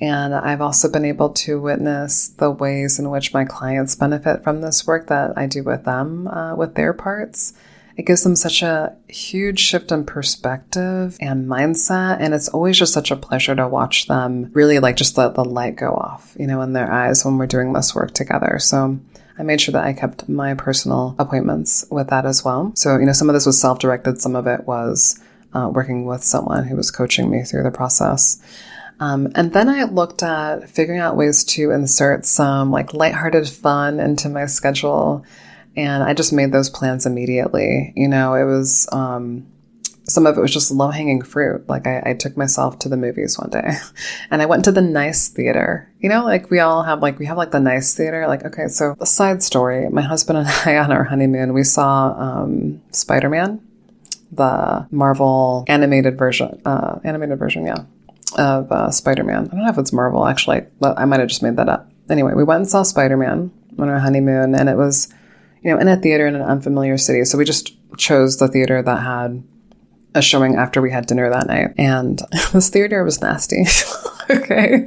And 0.00 0.34
I've 0.34 0.60
also 0.60 0.90
been 0.90 1.04
able 1.04 1.30
to 1.30 1.60
witness 1.60 2.28
the 2.28 2.50
ways 2.50 2.98
in 2.98 3.10
which 3.10 3.32
my 3.32 3.44
clients 3.44 3.94
benefit 3.94 4.42
from 4.42 4.60
this 4.60 4.86
work 4.86 5.06
that 5.06 5.38
I 5.38 5.46
do 5.46 5.62
with 5.62 5.84
them, 5.84 6.26
uh, 6.26 6.56
with 6.56 6.74
their 6.74 6.92
parts 6.92 7.54
it 7.96 8.06
gives 8.06 8.22
them 8.22 8.36
such 8.36 8.62
a 8.62 8.96
huge 9.08 9.60
shift 9.60 9.92
in 9.92 10.04
perspective 10.04 11.16
and 11.20 11.48
mindset. 11.48 12.18
And 12.20 12.32
it's 12.32 12.48
always 12.48 12.78
just 12.78 12.94
such 12.94 13.10
a 13.10 13.16
pleasure 13.16 13.54
to 13.54 13.68
watch 13.68 14.06
them 14.06 14.50
really 14.54 14.78
like 14.78 14.96
just 14.96 15.18
let 15.18 15.34
the 15.34 15.44
light 15.44 15.76
go 15.76 15.92
off, 15.92 16.34
you 16.38 16.46
know, 16.46 16.62
in 16.62 16.72
their 16.72 16.90
eyes 16.90 17.24
when 17.24 17.36
we're 17.36 17.46
doing 17.46 17.72
this 17.72 17.94
work 17.94 18.12
together. 18.12 18.58
So 18.58 18.98
I 19.38 19.42
made 19.42 19.60
sure 19.60 19.72
that 19.72 19.84
I 19.84 19.92
kept 19.92 20.28
my 20.28 20.54
personal 20.54 21.14
appointments 21.18 21.84
with 21.90 22.08
that 22.08 22.24
as 22.24 22.44
well. 22.44 22.72
So, 22.74 22.96
you 22.96 23.06
know, 23.06 23.12
some 23.12 23.28
of 23.28 23.34
this 23.34 23.46
was 23.46 23.60
self 23.60 23.78
directed, 23.78 24.20
some 24.20 24.36
of 24.36 24.46
it 24.46 24.66
was 24.66 25.20
uh, 25.52 25.70
working 25.72 26.06
with 26.06 26.24
someone 26.24 26.64
who 26.64 26.76
was 26.76 26.90
coaching 26.90 27.30
me 27.30 27.42
through 27.42 27.62
the 27.62 27.70
process. 27.70 28.42
Um, 29.00 29.32
and 29.34 29.52
then 29.52 29.68
I 29.68 29.84
looked 29.84 30.22
at 30.22 30.70
figuring 30.70 31.00
out 31.00 31.16
ways 31.16 31.44
to 31.44 31.72
insert 31.72 32.24
some 32.24 32.70
like 32.70 32.94
lighthearted 32.94 33.48
fun 33.48 33.98
into 33.98 34.28
my 34.28 34.46
schedule 34.46 35.24
and 35.76 36.02
I 36.02 36.14
just 36.14 36.32
made 36.32 36.52
those 36.52 36.70
plans 36.70 37.06
immediately. 37.06 37.92
You 37.96 38.08
know, 38.08 38.34
it 38.34 38.44
was, 38.44 38.88
um, 38.92 39.46
some 40.04 40.26
of 40.26 40.36
it 40.36 40.40
was 40.40 40.52
just 40.52 40.70
low 40.70 40.90
hanging 40.90 41.22
fruit. 41.22 41.68
Like 41.68 41.86
I, 41.86 42.02
I, 42.06 42.14
took 42.14 42.36
myself 42.36 42.78
to 42.80 42.88
the 42.88 42.96
movies 42.96 43.38
one 43.38 43.50
day 43.50 43.76
and 44.30 44.42
I 44.42 44.46
went 44.46 44.64
to 44.64 44.72
the 44.72 44.82
nice 44.82 45.28
theater. 45.28 45.90
You 46.00 46.08
know, 46.08 46.24
like 46.24 46.50
we 46.50 46.60
all 46.60 46.82
have 46.82 47.00
like, 47.00 47.18
we 47.18 47.26
have 47.26 47.36
like 47.36 47.52
the 47.52 47.60
nice 47.60 47.94
theater. 47.94 48.26
Like, 48.26 48.44
okay, 48.44 48.68
so 48.68 48.96
a 49.00 49.06
side 49.06 49.42
story. 49.42 49.88
My 49.88 50.02
husband 50.02 50.38
and 50.38 50.48
I 50.66 50.76
on 50.78 50.92
our 50.92 51.04
honeymoon, 51.04 51.52
we 51.52 51.64
saw, 51.64 52.12
um, 52.18 52.82
Spider-Man, 52.90 53.60
the 54.32 54.86
Marvel 54.90 55.64
animated 55.68 56.18
version, 56.18 56.60
uh, 56.64 56.98
animated 57.04 57.38
version. 57.38 57.66
Yeah. 57.66 57.84
Of, 58.36 58.72
uh, 58.72 58.90
Spider-Man. 58.90 59.44
I 59.44 59.48
don't 59.48 59.64
know 59.64 59.68
if 59.68 59.78
it's 59.78 59.92
Marvel 59.92 60.26
actually. 60.26 60.62
I 60.82 61.04
might 61.04 61.20
have 61.20 61.28
just 61.28 61.42
made 61.42 61.56
that 61.56 61.68
up. 61.68 61.90
Anyway, 62.08 62.32
we 62.34 62.44
went 62.44 62.62
and 62.62 62.68
saw 62.68 62.82
Spider-Man 62.82 63.50
on 63.78 63.88
our 63.88 63.98
honeymoon 63.98 64.54
and 64.54 64.68
it 64.68 64.76
was, 64.76 65.12
you 65.62 65.70
know, 65.70 65.78
in 65.78 65.88
a 65.88 65.96
theater 65.96 66.26
in 66.26 66.34
an 66.34 66.42
unfamiliar 66.42 66.98
city. 66.98 67.24
So 67.24 67.38
we 67.38 67.44
just 67.44 67.74
chose 67.96 68.38
the 68.38 68.48
theater 68.48 68.82
that 68.82 69.02
had 69.02 69.42
a 70.14 70.22
showing 70.22 70.56
after 70.56 70.82
we 70.82 70.90
had 70.90 71.06
dinner 71.06 71.30
that 71.30 71.46
night. 71.46 71.74
And 71.78 72.20
this 72.52 72.68
theater 72.68 73.04
was 73.04 73.20
nasty. 73.20 73.64
okay. 74.30 74.86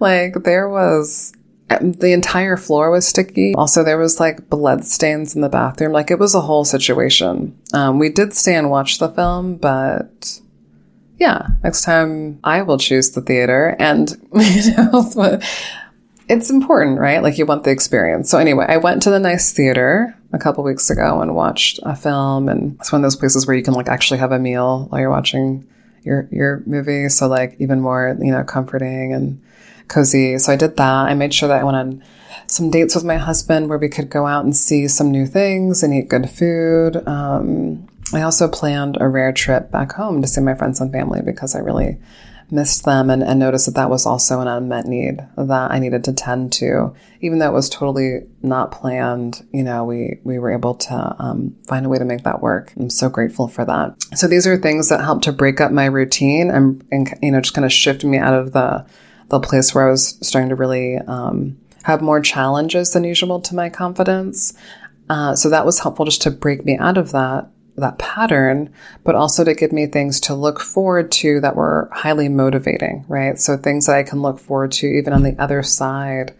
Like 0.00 0.34
there 0.44 0.68
was 0.68 1.32
the 1.80 2.12
entire 2.12 2.56
floor 2.56 2.90
was 2.90 3.06
sticky. 3.06 3.54
Also, 3.54 3.82
there 3.82 3.98
was 3.98 4.20
like 4.20 4.48
blood 4.48 4.84
stains 4.84 5.34
in 5.34 5.40
the 5.40 5.48
bathroom. 5.48 5.92
Like 5.92 6.10
it 6.10 6.18
was 6.18 6.34
a 6.34 6.40
whole 6.40 6.64
situation. 6.64 7.58
Um, 7.72 7.98
we 7.98 8.10
did 8.10 8.34
stay 8.34 8.54
and 8.54 8.70
watch 8.70 8.98
the 8.98 9.08
film, 9.08 9.56
but 9.56 10.40
yeah, 11.18 11.48
next 11.62 11.82
time 11.82 12.38
I 12.44 12.62
will 12.62 12.78
choose 12.78 13.12
the 13.12 13.22
theater. 13.22 13.76
And, 13.78 14.10
you 14.34 14.76
know, 14.76 15.40
it's 16.28 16.50
important, 16.50 16.98
right? 16.98 17.22
Like 17.22 17.38
you 17.38 17.46
want 17.46 17.64
the 17.64 17.70
experience. 17.70 18.30
So 18.30 18.38
anyway, 18.38 18.66
I 18.68 18.78
went 18.78 19.02
to 19.02 19.10
the 19.10 19.18
nice 19.18 19.52
theater 19.52 20.16
a 20.32 20.38
couple 20.38 20.64
weeks 20.64 20.90
ago 20.90 21.20
and 21.20 21.34
watched 21.34 21.80
a 21.82 21.94
film 21.94 22.48
and 22.48 22.76
it's 22.80 22.90
one 22.90 23.00
of 23.00 23.02
those 23.04 23.16
places 23.16 23.46
where 23.46 23.56
you 23.56 23.62
can 23.62 23.74
like 23.74 23.88
actually 23.88 24.18
have 24.18 24.32
a 24.32 24.38
meal 24.38 24.86
while 24.88 25.00
you're 25.00 25.10
watching 25.10 25.66
your 26.02 26.28
your 26.30 26.62
movie. 26.66 27.08
So 27.08 27.28
like 27.28 27.56
even 27.58 27.80
more, 27.80 28.16
you 28.20 28.32
know, 28.32 28.42
comforting 28.44 29.12
and 29.12 29.42
cozy. 29.88 30.38
So 30.38 30.52
I 30.52 30.56
did 30.56 30.76
that. 30.76 31.06
I 31.06 31.14
made 31.14 31.34
sure 31.34 31.48
that 31.48 31.60
I 31.60 31.64
went 31.64 31.76
on 31.76 32.02
some 32.46 32.70
dates 32.70 32.94
with 32.94 33.04
my 33.04 33.16
husband 33.16 33.68
where 33.68 33.78
we 33.78 33.88
could 33.88 34.10
go 34.10 34.26
out 34.26 34.44
and 34.44 34.56
see 34.56 34.88
some 34.88 35.10
new 35.10 35.26
things 35.26 35.82
and 35.82 35.94
eat 35.94 36.08
good 36.08 36.28
food. 36.30 37.06
Um, 37.06 37.86
I 38.12 38.22
also 38.22 38.48
planned 38.48 38.98
a 39.00 39.08
rare 39.08 39.32
trip 39.32 39.70
back 39.70 39.92
home 39.92 40.22
to 40.22 40.28
see 40.28 40.40
my 40.40 40.54
friends 40.54 40.80
and 40.80 40.92
family 40.92 41.20
because 41.22 41.54
I 41.54 41.60
really 41.60 41.98
missed 42.50 42.84
them 42.84 43.10
and, 43.10 43.22
and 43.22 43.38
noticed 43.38 43.66
that 43.66 43.74
that 43.74 43.90
was 43.90 44.06
also 44.06 44.40
an 44.40 44.48
unmet 44.48 44.86
need 44.86 45.20
that 45.36 45.70
I 45.70 45.78
needed 45.78 46.04
to 46.04 46.12
tend 46.12 46.52
to. 46.54 46.94
Even 47.20 47.38
though 47.38 47.48
it 47.48 47.54
was 47.54 47.68
totally 47.68 48.26
not 48.42 48.70
planned, 48.70 49.46
you 49.52 49.62
know, 49.62 49.84
we, 49.84 50.18
we 50.24 50.38
were 50.38 50.52
able 50.52 50.74
to 50.74 51.16
um, 51.18 51.56
find 51.66 51.86
a 51.86 51.88
way 51.88 51.98
to 51.98 52.04
make 52.04 52.22
that 52.24 52.40
work. 52.40 52.72
I'm 52.76 52.90
so 52.90 53.08
grateful 53.08 53.48
for 53.48 53.64
that. 53.64 53.96
So 54.14 54.26
these 54.26 54.46
are 54.46 54.56
things 54.56 54.88
that 54.88 55.00
help 55.00 55.22
to 55.22 55.32
break 55.32 55.60
up 55.60 55.72
my 55.72 55.86
routine 55.86 56.50
and, 56.50 56.84
and 56.90 57.08
you 57.22 57.32
know, 57.32 57.40
just 57.40 57.54
kind 57.54 57.64
of 57.64 57.72
shift 57.72 58.04
me 58.04 58.18
out 58.18 58.34
of 58.34 58.52
the, 58.52 58.86
the 59.28 59.40
place 59.40 59.74
where 59.74 59.88
I 59.88 59.90
was 59.90 60.18
starting 60.26 60.50
to 60.50 60.56
really 60.56 60.96
um, 60.96 61.58
have 61.84 62.02
more 62.02 62.20
challenges 62.20 62.92
than 62.92 63.04
usual 63.04 63.40
to 63.40 63.54
my 63.54 63.68
confidence. 63.68 64.54
Uh, 65.08 65.34
so 65.34 65.50
that 65.50 65.66
was 65.66 65.80
helpful 65.80 66.04
just 66.04 66.22
to 66.22 66.30
break 66.30 66.64
me 66.64 66.78
out 66.78 66.96
of 66.96 67.12
that 67.12 67.50
that 67.76 67.98
pattern, 67.98 68.72
but 69.02 69.14
also 69.14 69.44
to 69.44 69.54
give 69.54 69.72
me 69.72 69.86
things 69.86 70.20
to 70.20 70.34
look 70.34 70.60
forward 70.60 71.10
to 71.10 71.40
that 71.40 71.56
were 71.56 71.88
highly 71.92 72.28
motivating, 72.28 73.04
right? 73.08 73.38
So 73.38 73.56
things 73.56 73.86
that 73.86 73.96
I 73.96 74.02
can 74.02 74.22
look 74.22 74.38
forward 74.38 74.72
to 74.72 74.86
even 74.86 75.12
on 75.12 75.22
the 75.22 75.36
other 75.38 75.62
side 75.62 76.34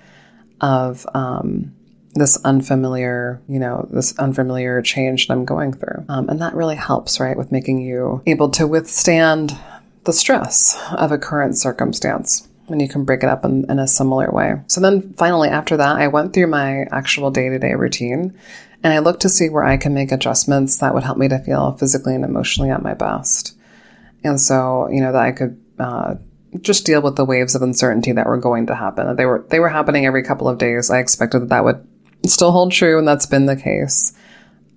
of 0.61 1.07
um, 1.15 1.75
this 2.15 2.43
unfamiliar, 2.45 3.41
you 3.49 3.59
know, 3.59 3.89
this 3.91 4.17
unfamiliar 4.19 4.81
change 4.83 5.27
that 5.27 5.35
I'm 5.35 5.45
going 5.45 5.73
through. 5.73 6.05
Um, 6.09 6.29
and 6.29 6.41
that 6.41 6.55
really 6.55 6.77
helps, 6.77 7.19
right, 7.19 7.37
with 7.37 7.51
making 7.51 7.81
you 7.81 8.23
able 8.27 8.51
to 8.51 8.67
withstand 8.67 9.57
the 10.05 10.13
stress 10.13 10.81
of 10.93 11.11
a 11.11 11.19
current 11.19 11.57
circumstance 11.57 12.49
when 12.67 12.81
you 12.81 12.89
can 12.89 13.05
break 13.05 13.23
it 13.23 13.29
up 13.29 13.45
in, 13.45 13.71
in 13.71 13.79
a 13.79 13.87
similar 13.87 14.31
way. 14.31 14.55
So 14.69 14.81
then 14.81 15.13
finally, 15.15 15.49
after 15.49 15.77
that, 15.77 15.97
I 15.97 16.09
went 16.09 16.33
through 16.33 16.47
my 16.47 16.87
actual 16.93 17.31
day 17.31 17.49
to 17.49 17.59
day 17.59 17.75
routine 17.75 18.39
and 18.85 18.93
I 18.93 18.99
look 18.99 19.21
to 19.21 19.31
see 19.31 19.49
where 19.49 19.65
I 19.65 19.79
can 19.79 19.95
make 19.95 20.13
adjustments 20.13 20.77
that 20.79 20.93
would 20.93 21.03
help 21.03 21.17
me 21.17 21.27
to 21.29 21.39
feel 21.39 21.73
physically 21.73 22.15
and 22.15 22.23
emotionally 22.23 22.71
at 22.71 22.83
my 22.83 22.93
best. 22.93 23.57
And 24.23 24.39
so, 24.39 24.89
you 24.91 25.01
know, 25.01 25.11
that 25.11 25.23
I 25.23 25.33
could 25.33 25.59
uh, 25.79 26.17
just 26.61 26.85
deal 26.85 27.01
with 27.01 27.17
the 27.17 27.25
waves 27.25 27.55
of 27.55 27.63
uncertainty 27.63 28.13
that 28.13 28.27
were 28.27 28.37
going 28.37 28.67
to 28.67 28.75
happen. 28.75 29.17
They 29.17 29.25
were 29.25 29.47
they 29.49 29.59
were 29.59 29.71
happening 29.71 30.05
every 30.05 30.23
couple 30.23 30.49
of 30.49 30.59
days. 30.59 30.91
I 30.91 30.99
expected 30.99 31.41
that 31.41 31.49
that 31.49 31.65
would 31.65 31.87
still 32.27 32.53
hold 32.53 32.73
true, 32.73 32.99
and 32.99 33.09
that's 33.09 33.27
been 33.27 33.47
the 33.47 33.57
case. 33.57 34.13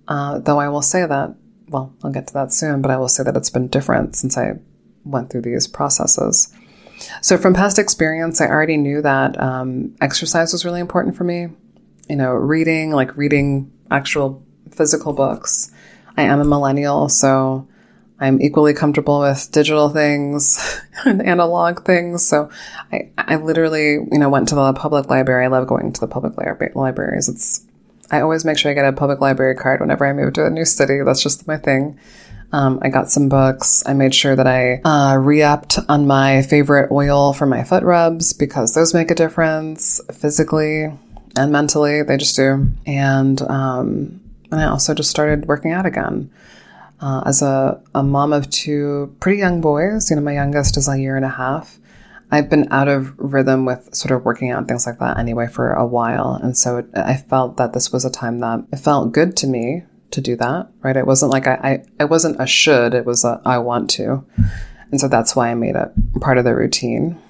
Uh, 0.07 0.39
though 0.39 0.59
I 0.59 0.69
will 0.69 0.81
say 0.81 1.05
that, 1.05 1.35
well, 1.67 1.93
I'll 2.01 2.11
get 2.11 2.27
to 2.27 2.33
that 2.35 2.53
soon, 2.53 2.81
but 2.81 2.91
I 2.91 2.97
will 2.97 3.09
say 3.09 3.23
that 3.23 3.35
it's 3.35 3.49
been 3.49 3.67
different 3.67 4.15
since 4.15 4.37
I 4.37 4.53
went 5.03 5.29
through 5.29 5.41
these 5.41 5.67
processes. 5.67 6.53
So, 7.21 7.37
from 7.37 7.53
past 7.53 7.77
experience, 7.77 8.39
I 8.39 8.47
already 8.47 8.77
knew 8.77 9.01
that 9.01 9.39
um, 9.39 9.95
exercise 9.99 10.53
was 10.53 10.63
really 10.63 10.79
important 10.79 11.17
for 11.17 11.25
me. 11.25 11.49
You 12.09 12.15
know, 12.15 12.31
reading, 12.31 12.91
like 12.91 13.15
reading 13.17 13.71
actual 13.91 14.43
physical 14.71 15.13
books. 15.13 15.71
I 16.17 16.23
am 16.23 16.39
a 16.39 16.45
millennial, 16.45 17.09
so 17.09 17.67
I'm 18.19 18.41
equally 18.41 18.73
comfortable 18.73 19.19
with 19.21 19.51
digital 19.51 19.89
things 19.89 20.79
and 21.05 21.21
analog 21.21 21.85
things. 21.85 22.25
So 22.25 22.49
I, 22.91 23.11
I 23.17 23.35
literally, 23.35 23.93
you 23.93 24.17
know, 24.17 24.29
went 24.29 24.49
to 24.49 24.55
the 24.55 24.73
public 24.73 25.09
library. 25.09 25.45
I 25.45 25.49
love 25.49 25.67
going 25.67 25.93
to 25.93 25.99
the 25.99 26.07
public 26.07 26.37
li- 26.37 26.69
libraries. 26.73 27.29
It's, 27.29 27.63
I 28.09 28.21
always 28.21 28.45
make 28.45 28.57
sure 28.57 28.71
I 28.71 28.73
get 28.73 28.85
a 28.85 28.93
public 28.93 29.21
library 29.21 29.55
card 29.55 29.81
whenever 29.81 30.05
I 30.05 30.13
move 30.13 30.33
to 30.33 30.45
a 30.45 30.49
new 30.49 30.65
city. 30.65 30.99
That's 31.05 31.21
just 31.21 31.47
my 31.47 31.57
thing. 31.57 31.99
Um, 32.53 32.79
I 32.81 32.89
got 32.89 33.11
some 33.11 33.27
books. 33.27 33.83
I 33.85 33.93
made 33.93 34.15
sure 34.15 34.35
that 34.35 34.47
I 34.47 34.75
uh, 34.85 35.17
re-upped 35.17 35.79
on 35.89 36.07
my 36.07 36.41
favorite 36.43 36.91
oil 36.91 37.33
for 37.33 37.45
my 37.45 37.63
foot 37.63 37.83
rubs 37.83 38.31
because 38.31 38.73
those 38.73 38.93
make 38.93 39.11
a 39.11 39.15
difference 39.15 39.99
physically 40.13 40.87
and 41.35 41.51
mentally. 41.51 42.03
They 42.03 42.17
just 42.17 42.35
do. 42.35 42.69
And, 42.85 43.41
um, 43.41 44.21
and 44.51 44.61
I 44.61 44.65
also 44.65 44.93
just 44.93 45.09
started 45.09 45.47
working 45.47 45.71
out 45.71 45.85
again. 45.85 46.31
Uh, 46.99 47.21
as 47.25 47.41
a, 47.41 47.81
a 47.93 48.01
mom 48.01 48.33
of 48.33 48.49
two 48.49 49.15
pretty 49.19 49.37
young 49.37 49.61
boys, 49.61 50.09
you 50.09 50.15
know, 50.15 50.21
my 50.21 50.33
youngest 50.33 50.77
is 50.77 50.87
a 50.87 50.99
year 50.99 51.15
and 51.15 51.25
a 51.25 51.29
half. 51.29 51.77
I've 52.31 52.49
been 52.49 52.67
out 52.71 52.87
of 52.87 53.17
rhythm 53.17 53.65
with 53.65 53.93
sort 53.93 54.11
of 54.11 54.25
working 54.25 54.51
out 54.51 54.57
and 54.59 54.67
things 54.67 54.85
like 54.85 54.99
that 54.99 55.17
anyway 55.17 55.47
for 55.47 55.71
a 55.73 55.85
while. 55.85 56.39
And 56.41 56.57
so 56.57 56.77
it, 56.77 56.87
I 56.95 57.15
felt 57.15 57.57
that 57.57 57.73
this 57.73 57.93
was 57.93 58.03
a 58.03 58.09
time 58.09 58.39
that 58.39 58.65
it 58.71 58.77
felt 58.77 59.13
good 59.13 59.37
to 59.37 59.47
me 59.47 59.83
to 60.11 60.21
do 60.21 60.35
that, 60.37 60.69
right? 60.81 60.97
It 60.97 61.05
wasn't 61.05 61.31
like 61.31 61.47
I, 61.47 61.53
I 61.53 62.03
it 62.03 62.09
wasn't 62.09 62.41
a 62.41 62.47
should, 62.47 62.93
it 62.93 63.05
was 63.05 63.23
a 63.23 63.41
I 63.45 63.59
want 63.59 63.89
to. 63.91 64.25
And 64.91 64.99
so 64.99 65.07
that's 65.07 65.35
why 65.35 65.49
I 65.49 65.53
made 65.53 65.75
it 65.75 65.91
part 66.19 66.37
of 66.37 66.45
the 66.45 66.55
routine. 66.55 67.21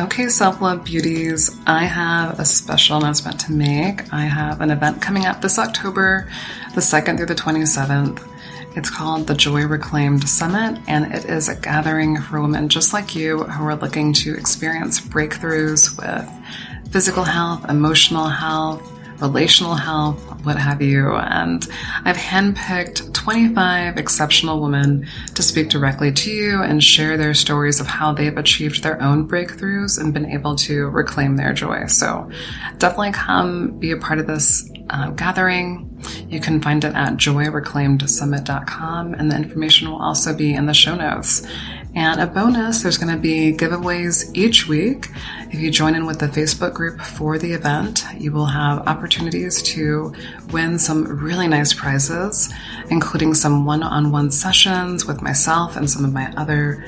Okay, 0.00 0.30
self 0.30 0.62
love 0.62 0.84
beauties, 0.84 1.54
I 1.66 1.84
have 1.84 2.40
a 2.40 2.46
special 2.46 2.96
announcement 2.96 3.38
to 3.40 3.52
make. 3.52 4.10
I 4.10 4.22
have 4.22 4.62
an 4.62 4.70
event 4.70 5.02
coming 5.02 5.26
up 5.26 5.42
this 5.42 5.58
October, 5.58 6.30
the 6.74 6.80
2nd 6.80 7.18
through 7.18 7.26
the 7.26 7.34
27th. 7.34 8.26
It's 8.74 8.88
called 8.88 9.26
the 9.26 9.34
Joy 9.34 9.66
Reclaimed 9.66 10.26
Summit, 10.26 10.80
and 10.86 11.12
it 11.12 11.26
is 11.26 11.50
a 11.50 11.56
gathering 11.56 12.18
for 12.22 12.40
women 12.40 12.70
just 12.70 12.94
like 12.94 13.14
you 13.14 13.44
who 13.44 13.64
are 13.64 13.76
looking 13.76 14.14
to 14.14 14.34
experience 14.34 14.98
breakthroughs 14.98 15.94
with 15.98 16.90
physical 16.90 17.24
health, 17.24 17.68
emotional 17.68 18.28
health, 18.28 18.82
relational 19.20 19.74
health, 19.74 20.31
what 20.44 20.56
have 20.56 20.82
you. 20.82 21.14
And 21.14 21.66
I've 22.04 22.16
handpicked 22.16 23.14
25 23.14 23.96
exceptional 23.96 24.60
women 24.60 25.06
to 25.34 25.42
speak 25.42 25.68
directly 25.68 26.12
to 26.12 26.30
you 26.30 26.62
and 26.62 26.82
share 26.82 27.16
their 27.16 27.34
stories 27.34 27.80
of 27.80 27.86
how 27.86 28.12
they've 28.12 28.36
achieved 28.36 28.82
their 28.82 29.00
own 29.02 29.28
breakthroughs 29.28 30.00
and 30.00 30.12
been 30.12 30.26
able 30.26 30.56
to 30.56 30.88
reclaim 30.88 31.36
their 31.36 31.52
joy. 31.52 31.86
So 31.86 32.30
definitely 32.78 33.12
come 33.12 33.78
be 33.78 33.92
a 33.92 33.96
part 33.96 34.18
of 34.18 34.26
this 34.26 34.68
uh, 34.90 35.10
gathering. 35.10 35.88
You 36.28 36.40
can 36.40 36.60
find 36.60 36.84
it 36.84 36.94
at 36.94 37.14
joyreclaimedsummit.com, 37.14 39.14
and 39.14 39.30
the 39.30 39.36
information 39.36 39.90
will 39.90 40.02
also 40.02 40.34
be 40.34 40.54
in 40.54 40.66
the 40.66 40.74
show 40.74 40.94
notes. 40.94 41.46
And 41.94 42.22
a 42.22 42.26
bonus, 42.26 42.82
there's 42.82 42.96
going 42.96 43.14
to 43.14 43.20
be 43.20 43.52
giveaways 43.52 44.30
each 44.34 44.66
week. 44.66 45.08
If 45.50 45.60
you 45.60 45.70
join 45.70 45.94
in 45.94 46.06
with 46.06 46.20
the 46.20 46.26
Facebook 46.26 46.72
group 46.72 47.00
for 47.02 47.38
the 47.38 47.52
event, 47.52 48.04
you 48.16 48.32
will 48.32 48.46
have 48.46 48.88
opportunities 48.88 49.60
to 49.62 50.14
win 50.50 50.78
some 50.78 51.04
really 51.04 51.48
nice 51.48 51.74
prizes, 51.74 52.50
including 52.88 53.34
some 53.34 53.66
one 53.66 53.82
on 53.82 54.10
one 54.10 54.30
sessions 54.30 55.04
with 55.04 55.20
myself 55.20 55.76
and 55.76 55.88
some 55.88 56.02
of 56.04 56.14
my 56.14 56.32
other 56.34 56.82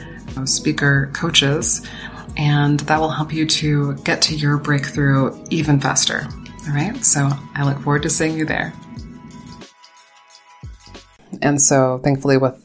speaker 0.47 1.11
coaches. 1.13 1.87
And 2.39 2.81
that 2.81 2.99
will 2.99 3.11
help 3.11 3.33
you 3.33 3.47
to 3.47 3.95
get 4.05 4.23
to 4.23 4.35
your 4.35 4.57
breakthrough 4.57 5.45
even 5.51 5.81
faster. 5.81 6.27
All 6.67 6.75
right, 6.75 7.05
so 7.05 7.31
I 7.55 7.65
look 7.65 7.79
forward 7.81 8.03
to 8.05 8.11
seeing 8.11 8.39
you 8.39 8.47
there. 8.47 8.73
And 11.43 11.61
so, 11.61 12.01
thankfully, 12.03 12.39
with 12.39 12.59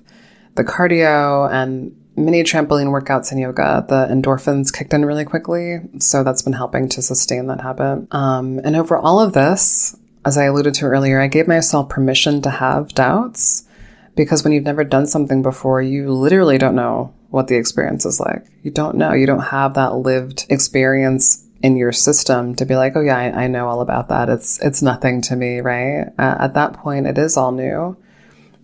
the 0.55 0.63
cardio 0.63 1.51
and 1.51 1.98
mini 2.19 2.43
trampoline 2.43 2.87
workouts 2.87 3.31
and 3.31 3.39
yoga, 3.39 3.85
the 3.87 4.07
endorphins 4.13 4.73
kicked 4.73 4.93
in 4.93 5.05
really 5.05 5.25
quickly. 5.25 5.79
So 5.99 6.23
that's 6.23 6.41
been 6.41 6.53
helping 6.53 6.89
to 6.89 7.01
sustain 7.01 7.47
that 7.47 7.61
habit. 7.61 8.07
Um, 8.13 8.59
and 8.63 8.75
over 8.75 8.97
all 8.97 9.19
of 9.19 9.33
this, 9.33 9.95
as 10.25 10.37
I 10.37 10.45
alluded 10.45 10.73
to 10.75 10.85
earlier, 10.85 11.19
I 11.19 11.27
gave 11.27 11.47
myself 11.47 11.89
permission 11.89 12.41
to 12.41 12.49
have 12.49 12.93
doubts 12.93 13.67
because 14.15 14.43
when 14.43 14.53
you've 14.53 14.63
never 14.63 14.83
done 14.83 15.07
something 15.07 15.41
before, 15.41 15.81
you 15.81 16.11
literally 16.11 16.57
don't 16.57 16.75
know 16.75 17.13
what 17.29 17.47
the 17.47 17.55
experience 17.55 18.05
is 18.05 18.19
like. 18.19 18.45
You 18.63 18.71
don't 18.71 18.97
know. 18.97 19.13
You 19.13 19.25
don't 19.25 19.39
have 19.39 19.75
that 19.75 19.95
lived 19.95 20.45
experience 20.49 21.45
in 21.61 21.77
your 21.77 21.91
system 21.91 22.55
to 22.55 22.65
be 22.65 22.75
like, 22.75 22.95
oh 22.95 23.01
yeah, 23.01 23.17
I, 23.17 23.43
I 23.43 23.47
know 23.47 23.67
all 23.67 23.81
about 23.81 24.09
that. 24.09 24.29
It's 24.29 24.59
it's 24.59 24.81
nothing 24.81 25.21
to 25.23 25.35
me, 25.35 25.59
right? 25.59 26.11
Uh, 26.17 26.37
at 26.39 26.53
that 26.53 26.73
point, 26.73 27.07
it 27.07 27.17
is 27.17 27.37
all 27.37 27.51
new. 27.51 27.97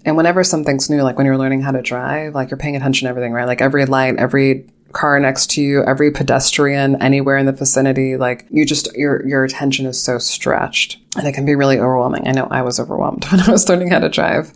And 0.06 0.16
whenever 0.16 0.44
something's 0.44 0.90
new, 0.90 1.02
like 1.02 1.18
when 1.18 1.26
you're 1.26 1.38
learning 1.38 1.62
how 1.62 1.72
to 1.72 1.82
drive, 1.82 2.36
like 2.36 2.52
you're 2.52 2.58
paying 2.58 2.76
attention 2.76 3.06
to 3.06 3.10
everything, 3.10 3.34
right? 3.34 3.48
Like 3.48 3.62
every 3.62 3.86
light, 3.86 4.16
every 4.18 4.68
car 4.94 5.20
next 5.20 5.50
to 5.52 5.62
you, 5.62 5.84
every 5.84 6.12
pedestrian 6.12 7.02
anywhere 7.02 7.38
in 7.38 7.46
the 7.46 7.52
vicinity, 7.52 8.16
like 8.16 8.46
you 8.50 8.66
just 8.66 8.96
your 8.96 9.28
your 9.28 9.44
attention 9.44 9.86
is 9.86 10.02
so 10.02 10.18
stretched, 10.18 11.00
and 11.18 11.28
it 11.28 11.34
can 11.34 11.44
be 11.44 11.56
really 11.56 11.80
overwhelming. 11.80 12.28
I 12.28 12.32
know 12.32 12.48
I 12.50 12.62
was 12.62 12.80
overwhelmed 12.80 13.26
when 13.32 13.42
I 13.42 13.52
was 13.52 13.68
learning 13.68 13.90
how 13.90 14.00
to 14.00 14.10
drive. 14.10 14.54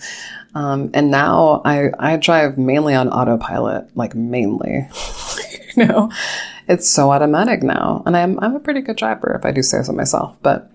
Um, 0.55 0.89
and 0.93 1.11
now 1.11 1.61
I, 1.63 1.91
I 1.99 2.17
drive 2.17 2.57
mainly 2.57 2.95
on 2.95 3.09
autopilot, 3.09 3.95
like 3.95 4.15
mainly, 4.15 4.87
you 5.75 5.85
know, 5.85 6.11
it's 6.67 6.89
so 6.89 7.11
automatic 7.11 7.61
now. 7.61 8.01
And 8.05 8.17
I'm, 8.17 8.39
I'm 8.39 8.55
a 8.55 8.59
pretty 8.59 8.81
good 8.81 8.97
driver 8.97 9.35
if 9.37 9.45
I 9.45 9.51
do 9.51 9.61
say 9.61 9.83
so 9.83 9.93
myself, 9.93 10.35
but, 10.41 10.71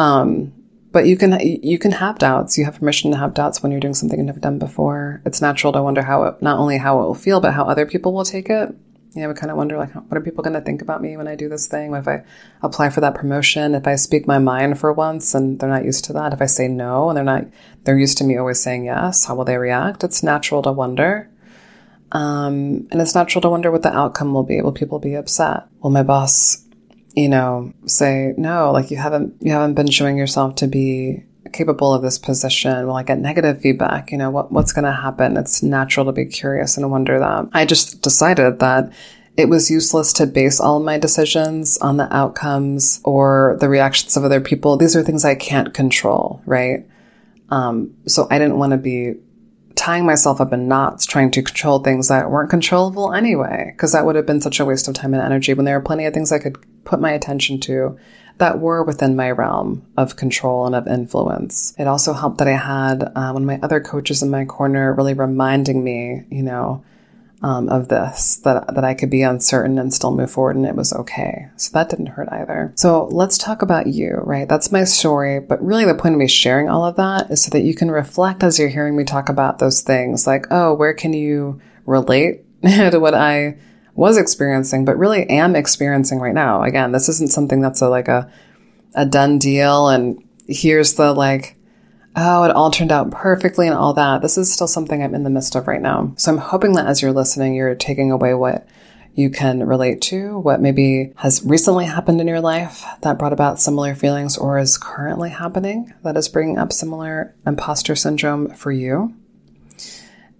um, 0.00 0.52
but 0.94 1.06
you 1.06 1.16
can 1.16 1.36
you 1.40 1.76
can 1.76 1.90
have 1.90 2.18
doubts. 2.18 2.56
You 2.56 2.64
have 2.66 2.78
permission 2.78 3.10
to 3.10 3.16
have 3.18 3.34
doubts 3.34 3.62
when 3.62 3.72
you're 3.72 3.80
doing 3.80 3.94
something 3.94 4.16
you've 4.16 4.26
never 4.26 4.38
done 4.38 4.60
before. 4.60 5.20
It's 5.26 5.42
natural 5.42 5.72
to 5.72 5.82
wonder 5.82 6.02
how 6.02 6.22
it 6.22 6.40
not 6.40 6.60
only 6.60 6.78
how 6.78 7.00
it 7.00 7.06
will 7.06 7.16
feel, 7.16 7.40
but 7.40 7.52
how 7.52 7.64
other 7.64 7.84
people 7.84 8.14
will 8.14 8.24
take 8.24 8.48
it. 8.48 8.72
You 9.12 9.22
know, 9.22 9.28
we 9.28 9.34
kind 9.34 9.50
of 9.50 9.56
wonder 9.56 9.76
like, 9.76 9.92
what 9.92 10.16
are 10.16 10.20
people 10.20 10.44
going 10.44 10.54
to 10.54 10.60
think 10.60 10.82
about 10.82 11.02
me 11.02 11.16
when 11.16 11.26
I 11.26 11.34
do 11.34 11.48
this 11.48 11.66
thing? 11.66 11.90
What 11.90 12.00
If 12.00 12.08
I 12.08 12.24
apply 12.62 12.90
for 12.90 13.00
that 13.00 13.16
promotion, 13.16 13.74
if 13.74 13.88
I 13.88 13.96
speak 13.96 14.28
my 14.28 14.38
mind 14.38 14.78
for 14.78 14.92
once 14.92 15.34
and 15.34 15.58
they're 15.58 15.68
not 15.68 15.84
used 15.84 16.04
to 16.06 16.12
that, 16.12 16.32
if 16.32 16.40
I 16.40 16.46
say 16.46 16.68
no 16.68 17.08
and 17.08 17.16
they're 17.16 17.24
not, 17.24 17.44
they're 17.82 17.98
used 17.98 18.18
to 18.18 18.24
me 18.24 18.36
always 18.36 18.62
saying 18.62 18.84
yes, 18.84 19.24
how 19.24 19.34
will 19.34 19.44
they 19.44 19.58
react? 19.58 20.04
It's 20.04 20.22
natural 20.22 20.62
to 20.62 20.72
wonder. 20.72 21.28
Um, 22.12 22.86
and 22.92 23.00
it's 23.00 23.16
natural 23.16 23.42
to 23.42 23.50
wonder 23.50 23.72
what 23.72 23.82
the 23.82 23.92
outcome 23.92 24.32
will 24.32 24.44
be. 24.44 24.60
Will 24.62 24.72
people 24.72 25.00
be 25.00 25.16
upset? 25.16 25.64
Will 25.80 25.90
my 25.90 26.04
boss 26.04 26.63
you 27.14 27.28
know, 27.28 27.72
say, 27.86 28.34
no, 28.36 28.72
like 28.72 28.90
you 28.90 28.96
haven't, 28.96 29.36
you 29.40 29.52
haven't 29.52 29.74
been 29.74 29.90
showing 29.90 30.16
yourself 30.16 30.56
to 30.56 30.66
be 30.66 31.24
capable 31.52 31.94
of 31.94 32.02
this 32.02 32.18
position? 32.18 32.86
Will 32.86 32.96
I 32.96 33.02
get 33.02 33.18
negative 33.18 33.60
feedback? 33.60 34.10
You 34.10 34.18
know, 34.18 34.30
what, 34.30 34.50
what's 34.52 34.72
going 34.72 34.84
to 34.84 34.92
happen? 34.92 35.36
It's 35.36 35.62
natural 35.62 36.06
to 36.06 36.12
be 36.12 36.26
curious 36.26 36.76
and 36.76 36.90
wonder 36.90 37.18
that. 37.18 37.48
I 37.52 37.64
just 37.64 38.02
decided 38.02 38.58
that 38.58 38.92
it 39.36 39.48
was 39.48 39.70
useless 39.70 40.12
to 40.14 40.26
base 40.26 40.60
all 40.60 40.80
my 40.80 40.98
decisions 40.98 41.78
on 41.78 41.96
the 41.96 42.14
outcomes 42.14 43.00
or 43.04 43.56
the 43.60 43.68
reactions 43.68 44.16
of 44.16 44.24
other 44.24 44.40
people. 44.40 44.76
These 44.76 44.94
are 44.94 45.02
things 45.02 45.24
I 45.24 45.34
can't 45.34 45.74
control, 45.74 46.40
right? 46.46 46.86
Um, 47.50 47.94
so 48.06 48.26
I 48.30 48.38
didn't 48.38 48.58
want 48.58 48.72
to 48.72 48.76
be 48.76 49.14
tying 49.76 50.06
myself 50.06 50.40
up 50.40 50.52
in 50.52 50.68
knots 50.68 51.06
trying 51.06 51.30
to 51.32 51.42
control 51.42 51.78
things 51.78 52.08
that 52.08 52.30
weren't 52.30 52.50
controllable 52.50 53.12
anyway, 53.12 53.72
because 53.74 53.92
that 53.92 54.06
would 54.06 54.16
have 54.16 54.26
been 54.26 54.40
such 54.40 54.60
a 54.60 54.64
waste 54.64 54.88
of 54.88 54.94
time 54.94 55.14
and 55.14 55.22
energy 55.22 55.54
when 55.54 55.64
there 55.64 55.76
are 55.76 55.82
plenty 55.82 56.04
of 56.04 56.14
things 56.14 56.32
I 56.32 56.38
could 56.38 56.56
put 56.84 57.00
my 57.00 57.10
attention 57.10 57.60
to 57.60 57.98
that 58.38 58.58
were 58.58 58.82
within 58.82 59.14
my 59.14 59.30
realm 59.30 59.86
of 59.96 60.16
control 60.16 60.66
and 60.66 60.74
of 60.74 60.88
influence. 60.88 61.74
It 61.78 61.86
also 61.86 62.12
helped 62.12 62.38
that 62.38 62.48
I 62.48 62.56
had 62.56 63.04
uh, 63.04 63.30
one 63.30 63.42
of 63.42 63.46
my 63.46 63.60
other 63.62 63.80
coaches 63.80 64.22
in 64.22 64.30
my 64.30 64.44
corner 64.44 64.92
really 64.92 65.14
reminding 65.14 65.84
me, 65.84 66.24
you 66.30 66.42
know, 66.42 66.84
um, 67.42 67.68
of 67.68 67.88
this 67.88 68.36
that 68.36 68.74
that 68.74 68.84
I 68.84 68.94
could 68.94 69.10
be 69.10 69.22
uncertain 69.22 69.78
and 69.78 69.92
still 69.92 70.14
move 70.14 70.30
forward, 70.30 70.56
and 70.56 70.66
it 70.66 70.76
was 70.76 70.92
okay. 70.92 71.48
So 71.56 71.70
that 71.74 71.90
didn't 71.90 72.06
hurt 72.06 72.28
either. 72.30 72.72
So 72.76 73.06
let's 73.06 73.38
talk 73.38 73.62
about 73.62 73.86
you, 73.86 74.20
right? 74.22 74.48
That's 74.48 74.72
my 74.72 74.84
story, 74.84 75.40
but 75.40 75.64
really 75.64 75.84
the 75.84 75.94
point 75.94 76.14
of 76.14 76.18
me 76.18 76.28
sharing 76.28 76.68
all 76.68 76.84
of 76.84 76.96
that 76.96 77.30
is 77.30 77.44
so 77.44 77.50
that 77.50 77.62
you 77.62 77.74
can 77.74 77.90
reflect 77.90 78.42
as 78.42 78.58
you're 78.58 78.68
hearing 78.68 78.96
me 78.96 79.04
talk 79.04 79.28
about 79.28 79.58
those 79.58 79.82
things, 79.82 80.26
like, 80.26 80.46
oh, 80.50 80.74
where 80.74 80.94
can 80.94 81.12
you 81.12 81.60
relate 81.86 82.44
to 82.62 82.98
what 82.98 83.14
I 83.14 83.58
was 83.94 84.16
experiencing, 84.16 84.84
but 84.84 84.98
really 84.98 85.28
am 85.28 85.54
experiencing 85.54 86.18
right 86.18 86.34
now. 86.34 86.62
Again, 86.62 86.92
this 86.92 87.08
isn't 87.08 87.30
something 87.30 87.60
that's 87.60 87.80
a 87.80 87.88
like 87.88 88.08
a 88.08 88.30
a 88.94 89.04
done 89.04 89.38
deal, 89.38 89.88
and 89.88 90.22
here's 90.46 90.94
the 90.94 91.12
like 91.12 91.56
oh, 92.16 92.44
it 92.44 92.50
all 92.50 92.70
turned 92.70 92.92
out 92.92 93.10
perfectly 93.10 93.66
and 93.66 93.76
all 93.76 93.94
that. 93.94 94.22
This 94.22 94.38
is 94.38 94.52
still 94.52 94.68
something 94.68 95.02
I'm 95.02 95.14
in 95.14 95.24
the 95.24 95.30
midst 95.30 95.54
of 95.56 95.66
right 95.66 95.82
now. 95.82 96.12
So 96.16 96.32
I'm 96.32 96.38
hoping 96.38 96.74
that 96.74 96.86
as 96.86 97.02
you're 97.02 97.12
listening, 97.12 97.54
you're 97.54 97.74
taking 97.74 98.10
away 98.10 98.34
what 98.34 98.68
you 99.14 99.30
can 99.30 99.64
relate 99.64 100.00
to, 100.02 100.38
what 100.38 100.60
maybe 100.60 101.12
has 101.16 101.42
recently 101.44 101.84
happened 101.84 102.20
in 102.20 102.26
your 102.26 102.40
life 102.40 102.84
that 103.02 103.18
brought 103.18 103.32
about 103.32 103.60
similar 103.60 103.94
feelings 103.94 104.36
or 104.36 104.58
is 104.58 104.76
currently 104.76 105.30
happening 105.30 105.92
that 106.02 106.16
is 106.16 106.28
bringing 106.28 106.58
up 106.58 106.72
similar 106.72 107.34
imposter 107.46 107.94
syndrome 107.94 108.50
for 108.50 108.72
you. 108.72 109.14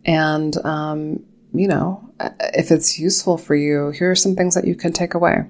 And, 0.05 0.57
um, 0.65 1.25
you 1.53 1.69
know, 1.69 2.11
if 2.53 2.73
it's 2.73 2.99
useful 2.99 3.39
for 3.39 3.55
you, 3.55 3.91
here 3.91 4.11
are 4.11 4.17
some 4.17 4.35
things 4.35 4.55
that 4.55 4.67
you 4.67 4.75
can 4.75 4.93
take 4.93 5.15
away. 5.15 5.45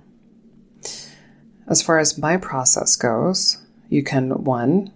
As 1.67 1.81
far 1.81 1.99
as 1.99 2.19
my 2.19 2.37
process 2.37 2.95
goes, 2.95 3.59
you 3.89 4.03
can, 4.03 4.45
one, 4.45 4.93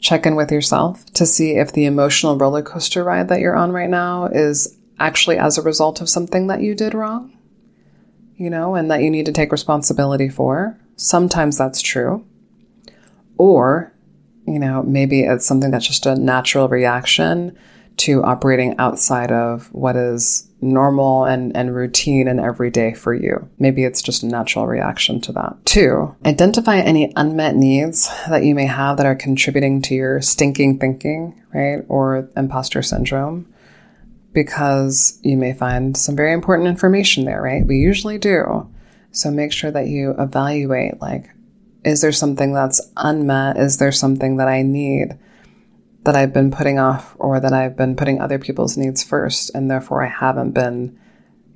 check 0.00 0.26
in 0.26 0.34
with 0.34 0.50
yourself 0.50 1.04
to 1.12 1.26
see 1.26 1.56
if 1.56 1.72
the 1.72 1.84
emotional 1.84 2.36
roller 2.36 2.62
coaster 2.62 3.04
ride 3.04 3.28
that 3.28 3.40
you're 3.40 3.56
on 3.56 3.72
right 3.72 3.90
now 3.90 4.26
is 4.26 4.76
actually 4.98 5.38
as 5.38 5.58
a 5.58 5.62
result 5.62 6.00
of 6.00 6.08
something 6.08 6.46
that 6.46 6.62
you 6.62 6.74
did 6.74 6.94
wrong, 6.94 7.36
you 8.36 8.50
know, 8.50 8.74
and 8.74 8.90
that 8.90 9.02
you 9.02 9.10
need 9.10 9.26
to 9.26 9.32
take 9.32 9.52
responsibility 9.52 10.28
for. 10.28 10.78
Sometimes 10.96 11.56
that's 11.56 11.82
true. 11.82 12.24
Or, 13.38 13.92
you 14.46 14.58
know, 14.58 14.82
maybe 14.82 15.22
it's 15.22 15.46
something 15.46 15.70
that's 15.70 15.86
just 15.86 16.06
a 16.06 16.14
natural 16.14 16.68
reaction 16.68 17.56
to 18.00 18.22
operating 18.22 18.76
outside 18.78 19.30
of 19.30 19.72
what 19.72 19.96
is 19.96 20.48
normal 20.62 21.24
and, 21.24 21.56
and 21.56 21.74
routine 21.74 22.28
and 22.28 22.40
everyday 22.40 22.94
for 22.94 23.14
you. 23.14 23.48
Maybe 23.58 23.84
it's 23.84 24.02
just 24.02 24.22
a 24.22 24.26
natural 24.26 24.66
reaction 24.66 25.20
to 25.22 25.32
that. 25.32 25.56
Two, 25.64 26.14
identify 26.24 26.78
any 26.78 27.12
unmet 27.16 27.56
needs 27.56 28.08
that 28.28 28.44
you 28.44 28.54
may 28.54 28.66
have 28.66 28.96
that 28.96 29.06
are 29.06 29.14
contributing 29.14 29.82
to 29.82 29.94
your 29.94 30.20
stinking 30.20 30.78
thinking, 30.78 31.40
right? 31.54 31.84
Or 31.88 32.28
imposter 32.36 32.82
syndrome. 32.82 33.52
Because 34.32 35.18
you 35.22 35.36
may 35.36 35.52
find 35.52 35.96
some 35.96 36.14
very 36.14 36.32
important 36.32 36.68
information 36.68 37.24
there, 37.24 37.42
right? 37.42 37.66
We 37.66 37.76
usually 37.76 38.18
do. 38.18 38.70
So 39.12 39.30
make 39.30 39.52
sure 39.52 39.72
that 39.72 39.88
you 39.88 40.14
evaluate 40.18 41.00
like, 41.00 41.30
is 41.84 42.00
there 42.00 42.12
something 42.12 42.52
that's 42.52 42.80
unmet? 42.96 43.56
Is 43.56 43.78
there 43.78 43.92
something 43.92 44.36
that 44.36 44.48
I 44.48 44.62
need? 44.62 45.18
That 46.04 46.16
I've 46.16 46.32
been 46.32 46.50
putting 46.50 46.78
off 46.78 47.14
or 47.18 47.40
that 47.40 47.52
I've 47.52 47.76
been 47.76 47.96
putting 47.96 48.20
other 48.20 48.38
people's 48.38 48.76
needs 48.76 49.02
first 49.02 49.50
and 49.54 49.70
therefore 49.70 50.02
I 50.02 50.08
haven't 50.08 50.52
been, 50.52 50.98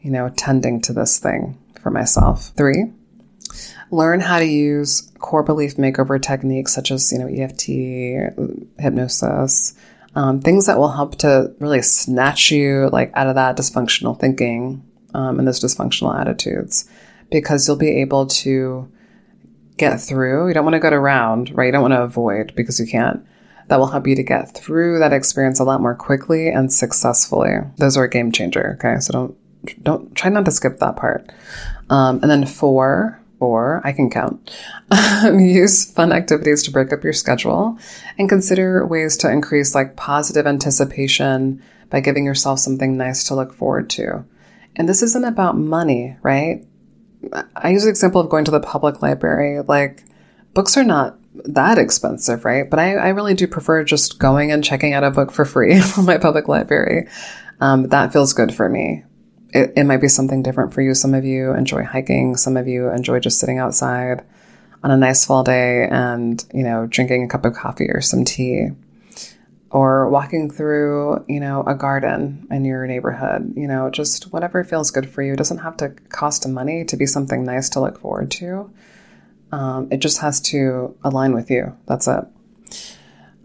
you 0.01 0.11
know, 0.11 0.31
tending 0.37 0.81
to 0.83 0.93
this 0.93 1.19
thing 1.19 1.59
for 1.81 1.91
myself. 1.91 2.53
Three, 2.57 2.93
learn 3.91 4.21
how 4.21 4.39
to 4.39 4.45
use 4.45 5.11
core 5.19 5.43
belief 5.43 5.77
makeover 5.77 6.21
techniques 6.21 6.75
such 6.75 6.91
as, 6.91 7.11
you 7.11 7.19
know, 7.19 7.27
EFT, 7.27 7.67
hypnosis, 8.79 9.75
um, 10.15 10.41
things 10.41 10.67
that 10.67 10.79
will 10.79 10.93
help 10.93 11.17
to 11.17 11.55
really 11.59 11.83
snatch 11.83 12.51
you 12.51 12.89
like 12.93 13.11
out 13.15 13.27
of 13.27 13.35
that 13.37 13.57
dysfunctional 13.57 14.19
thinking 14.19 14.85
um, 15.15 15.39
and 15.39 15.49
those 15.49 15.61
dysfunctional 15.61 16.19
attitudes 16.19 16.89
because 17.31 17.67
you'll 17.67 17.77
be 17.77 18.01
able 18.03 18.27
to 18.27 18.91
get 19.77 20.01
through. 20.01 20.49
You 20.49 20.55
don't 20.55 20.65
want 20.65 20.75
to 20.75 20.81
go 20.81 20.91
around, 20.91 21.51
right? 21.55 21.67
You 21.67 21.73
don't 21.73 21.83
want 21.83 21.95
to 21.95 22.03
avoid 22.03 22.55
because 22.55 22.79
you 22.79 22.87
can't 22.87 23.27
that 23.69 23.79
will 23.79 23.87
help 23.87 24.07
you 24.07 24.15
to 24.17 24.23
get 24.23 24.55
through 24.55 24.99
that 24.99 25.13
experience 25.13 25.61
a 25.61 25.65
lot 25.65 25.81
more 25.81 25.95
quickly 25.95 26.49
and 26.49 26.73
successfully. 26.73 27.53
Those 27.79 27.97
are 27.97 28.05
a 28.05 28.11
game 28.11 28.33
changer. 28.33 28.77
Okay. 28.79 29.01
So 29.01 29.13
don't, 29.13 29.85
don't 29.85 30.15
try 30.15 30.31
not 30.31 30.45
to 30.45 30.51
skip 30.51 30.79
that 30.79 30.97
part. 30.97 31.31
Um, 31.91 32.21
and 32.23 32.31
then 32.31 32.47
four, 32.47 33.21
four, 33.39 33.81
I 33.85 33.93
can 33.93 34.11
count. 34.11 34.55
use 35.25 35.91
fun 35.91 36.13
activities 36.13 36.63
to 36.65 36.71
break 36.71 36.93
up 36.93 37.05
your 37.05 37.13
schedule 37.13 37.79
and 38.19 38.29
consider 38.29 38.87
ways 38.87 39.17
to 39.19 39.31
increase 39.31 39.75
like 39.75 39.97
positive 39.97 40.47
anticipation 40.47 41.63
by 41.91 42.01
giving 42.01 42.25
yourself 42.25 42.59
something 42.59 42.97
nice 42.97 43.25
to 43.25 43.35
look 43.35 43.53
forward 43.53 43.91
to. 43.91 44.25
And 44.77 44.89
this 44.89 45.03
isn't 45.03 45.25
about 45.25 45.57
money, 45.57 46.17
right? 46.23 46.67
I 47.57 47.71
use 47.71 47.85
the 47.85 47.91
example 47.91 48.21
of 48.21 48.29
going 48.29 48.45
to 48.47 48.51
the 48.51 48.61
public 48.61 49.01
library. 49.01 49.63
Like, 49.63 50.05
books 50.53 50.77
are 50.77 50.85
not 50.85 51.19
that 51.35 51.79
expensive, 51.79 52.45
right? 52.45 52.69
But 52.69 52.79
I, 52.79 52.95
I 52.95 53.09
really 53.09 53.35
do 53.35 53.47
prefer 53.47 53.85
just 53.85 54.19
going 54.19 54.53
and 54.53 54.65
checking 54.65 54.93
out 54.93 55.05
a 55.05 55.11
book 55.11 55.33
for 55.33 55.45
free 55.45 55.81
from 55.83 56.07
my 56.07 56.19
public 56.19 56.49
library. 56.49 57.09
Um, 57.61 57.89
that 57.89 58.13
feels 58.13 58.33
good 58.33 58.55
for 58.55 58.69
me. 58.69 59.05
It, 59.51 59.73
it 59.77 59.85
might 59.85 60.01
be 60.01 60.09
something 60.09 60.43
different 60.43 60.75
for 60.75 60.81
you. 60.81 60.95
Some 60.95 61.15
of 61.15 61.25
you 61.25 61.53
enjoy 61.53 61.85
hiking. 61.85 62.37
Some 62.37 62.57
of 62.57 62.67
you 62.67 62.89
enjoy 62.89 63.21
just 63.21 63.39
sitting 63.39 63.59
outside 63.59 64.25
on 64.83 64.91
a 64.91 64.97
nice 64.97 65.25
fall 65.25 65.43
day 65.43 65.89
and, 65.91 66.45
you 66.53 66.63
know, 66.63 66.87
drinking 66.87 67.25
a 67.25 67.29
cup 67.29 67.45
of 67.45 67.55
coffee 67.55 67.89
or 67.89 68.01
some 68.01 68.25
tea 68.25 68.71
or 69.71 70.09
walking 70.09 70.51
through, 70.51 71.25
you 71.29 71.41
know, 71.41 71.65
a 71.67 71.75
garden 71.75 72.47
in 72.51 72.65
your 72.65 72.87
neighborhood, 72.87 73.55
you 73.57 73.67
know, 73.67 73.91
just 73.91 74.33
whatever 74.33 74.63
feels 74.63 74.93
good 74.93 75.09
for 75.09 75.23
you. 75.23 75.33
It 75.33 75.37
doesn't 75.37 75.59
have 75.59 75.77
to 75.79 75.91
cost 76.11 76.47
money 76.47 76.85
to 76.85 76.97
be 76.97 77.07
something 77.07 77.45
nice 77.45 77.71
to 77.71 77.81
look 77.81 77.99
forward 77.99 78.31
to. 78.33 78.71
Um, 79.55 79.89
it 79.93 79.99
just 79.99 80.19
has 80.19 80.41
to 80.51 80.97
align 81.05 81.33
with 81.33 81.49
you. 81.49 81.77
That's 81.87 82.09
it. 82.09 82.25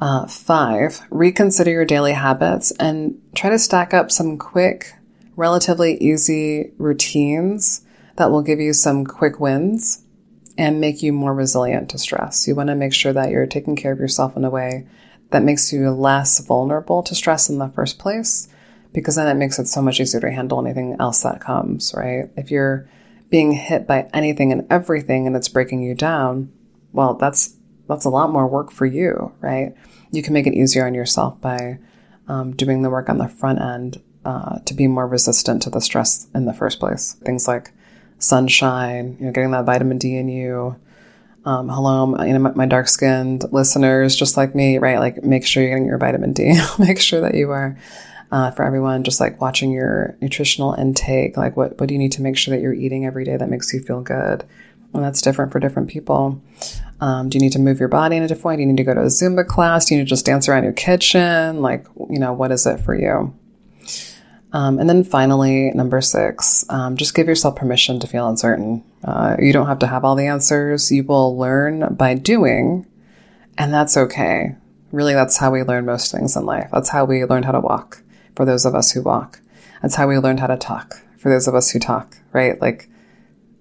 Uh, 0.02 0.26
five, 0.26 1.02
reconsider 1.12 1.70
your 1.70 1.86
daily 1.86 2.14
habits 2.14 2.72
and 2.80 3.22
try 3.36 3.52
to 3.52 3.60
stack 3.60 3.94
up 3.94 4.10
some 4.10 4.38
quick, 4.40 4.96
relatively 5.36 5.98
easy 5.98 6.72
routines 6.80 7.86
that 8.16 8.32
will 8.32 8.42
give 8.42 8.60
you 8.60 8.74
some 8.74 9.06
quick 9.06 9.40
wins 9.40 10.04
and 10.58 10.82
make 10.82 11.04
you 11.04 11.14
more 11.14 11.34
resilient 11.34 11.92
to 11.92 12.00
stress. 12.00 12.48
You 12.48 12.56
want 12.56 12.70
to 12.70 12.76
make 12.76 12.94
sure 12.94 13.14
that 13.14 13.30
you're 13.30 13.46
taking 13.46 13.76
care 13.76 13.92
of 13.92 14.00
yourself 14.00 14.36
in 14.36 14.44
a 14.46 14.50
way 14.50 14.88
that 15.30 15.44
makes 15.44 15.72
you 15.72 15.92
less 15.92 16.40
vulnerable 16.40 17.04
to 17.04 17.14
stress 17.14 17.50
in 17.50 17.60
the 17.60 17.70
first 17.70 18.00
place, 18.00 18.48
because 18.94 19.16
then 19.16 19.28
it 19.28 19.40
makes 19.40 19.60
it 19.60 19.68
so 19.68 19.82
much 19.82 20.00
easier 20.00 20.22
to 20.22 20.32
handle 20.32 20.60
anything 20.60 20.96
else 21.00 21.22
that 21.22 21.40
comes, 21.40 21.94
right? 21.96 22.32
If 22.36 22.50
you're 22.50 22.90
being 23.30 23.52
hit 23.52 23.88
by 23.88 24.10
anything 24.14 24.52
and 24.52 24.66
everything 24.70 25.28
and 25.28 25.36
it's 25.36 25.48
breaking 25.48 25.84
you 25.84 25.96
down, 25.96 26.52
well, 26.94 27.14
that's 27.16 27.56
that's 27.88 28.06
a 28.06 28.10
lot 28.10 28.32
more 28.32 28.48
work 28.48 28.72
for 28.72 28.86
you, 28.86 29.34
right? 29.40 29.74
You 30.12 30.22
can 30.22 30.34
make 30.34 30.48
it 30.48 30.54
easier 30.54 30.86
on 30.86 30.94
yourself 30.94 31.40
by 31.42 31.80
um, 32.28 32.56
doing 32.56 32.84
the 32.84 32.90
work 32.90 33.10
on 33.10 33.18
the 33.18 33.28
front 33.28 33.60
end 33.60 34.02
uh, 34.26 34.60
to 34.60 34.74
be 34.74 34.88
more 34.88 35.08
resistant 35.08 35.64
to 35.64 35.70
the 35.70 35.82
stress 35.82 36.28
in 36.36 36.46
the 36.46 36.54
first 36.54 36.80
place. 36.80 37.14
Things 37.26 37.48
like 37.48 37.72
sunshine, 38.20 39.18
you 39.20 39.26
know, 39.26 39.32
getting 39.32 39.52
that 39.52 39.66
vitamin 39.66 39.98
D 39.98 40.16
in 40.18 40.30
you. 40.30 40.76
Um, 41.46 41.70
hello, 41.70 42.16
you 42.24 42.34
know, 42.34 42.40
my, 42.40 42.52
my 42.52 42.66
dark 42.66 42.88
skinned 42.88 43.46
listeners, 43.52 44.16
just 44.16 44.38
like 44.38 44.54
me, 44.54 44.78
right? 44.78 45.00
Like, 45.00 45.24
make 45.24 45.46
sure 45.46 45.64
you're 45.64 45.72
getting 45.72 45.86
your 45.86 45.98
vitamin 45.98 46.34
D. 46.34 46.60
make 46.80 47.00
sure 47.00 47.22
that 47.22 47.34
you 47.34 47.50
are 47.50 47.78
uh, 48.32 48.52
for 48.52 48.64
everyone, 48.64 49.04
just 49.04 49.20
like 49.20 49.42
watching 49.42 49.72
your 49.72 50.18
nutritional 50.22 50.74
intake. 50.74 51.38
Like, 51.38 51.58
what, 51.58 51.80
what 51.80 51.88
do 51.88 51.94
you 51.94 52.00
need 52.00 52.12
to 52.14 52.22
make 52.22 52.38
sure 52.38 52.56
that 52.56 52.62
you're 52.62 52.74
eating 52.74 53.06
every 53.06 53.26
day 53.26 53.38
that 53.38 53.50
makes 53.50 53.74
you 53.74 53.82
feel 53.82 54.02
good? 54.02 54.44
And 54.94 55.04
that's 55.04 55.22
different 55.22 55.52
for 55.52 55.60
different 55.60 55.90
people. 55.90 56.42
Um, 57.00 57.30
do 57.30 57.38
you 57.38 57.42
need 57.42 57.54
to 57.54 57.60
move 57.60 57.80
your 57.80 57.90
body 57.90 58.18
in 58.18 58.24
a 58.24 58.28
different 58.28 58.46
way? 58.46 58.56
Do 58.58 58.62
you 58.62 58.68
need 58.68 58.78
to 58.78 58.84
go 58.84 58.94
to 58.94 59.02
a 59.02 59.06
Zumba 59.06 59.46
class? 59.46 59.86
Do 59.86 59.96
you 59.96 60.00
need 60.00 60.06
to 60.06 60.10
just 60.10 60.26
dance 60.26 60.50
around 60.50 60.64
your 60.64 60.74
kitchen? 60.74 61.62
Like, 61.62 61.86
you 62.10 62.20
know, 62.20 62.34
what 62.34 62.52
is 62.52 62.66
it 62.66 62.80
for 62.80 62.96
you? 62.96 63.34
Um, 64.52 64.80
and 64.80 64.90
then 64.90 65.04
finally, 65.04 65.70
number 65.76 66.02
six, 66.02 66.66
um, 66.70 66.98
just 66.98 67.14
give 67.14 67.28
yourself 67.28 67.56
permission 67.56 68.00
to 68.00 68.08
feel 68.08 68.28
uncertain. 68.28 68.84
Uh, 69.04 69.38
you 69.40 69.54
don't 69.54 69.68
have 69.68 69.80
to 69.80 69.88
have 69.88 70.04
all 70.04 70.16
the 70.16 70.26
answers. 70.26 70.92
You 70.92 71.04
will 71.04 71.38
learn 71.38 71.94
by 71.94 72.16
doing, 72.16 72.88
and 73.60 73.72
that's 73.72 73.96
okay 73.96 74.56
Really, 74.92 75.14
that's 75.14 75.38
how 75.38 75.52
we 75.52 75.64
learn 75.64 75.86
most 75.86 76.12
things 76.12 76.36
in 76.36 76.46
life. 76.46 76.70
That's 76.72 76.90
how 76.90 77.06
we 77.06 77.24
learned 77.26 77.46
how 77.46 77.52
to 77.52 77.60
walk 77.60 78.02
for 78.40 78.46
those 78.46 78.64
of 78.66 78.74
us 78.74 78.92
who 78.92 79.02
walk. 79.02 79.42
That's 79.82 79.96
how 79.96 80.08
we 80.08 80.18
learned 80.18 80.40
how 80.40 80.48
to 80.48 80.56
talk 80.56 81.02
for 81.18 81.30
those 81.30 81.46
of 81.46 81.56
us 81.56 81.72
who 81.72 81.78
talk, 81.78 82.16
right? 82.32 82.60
Like 82.62 82.90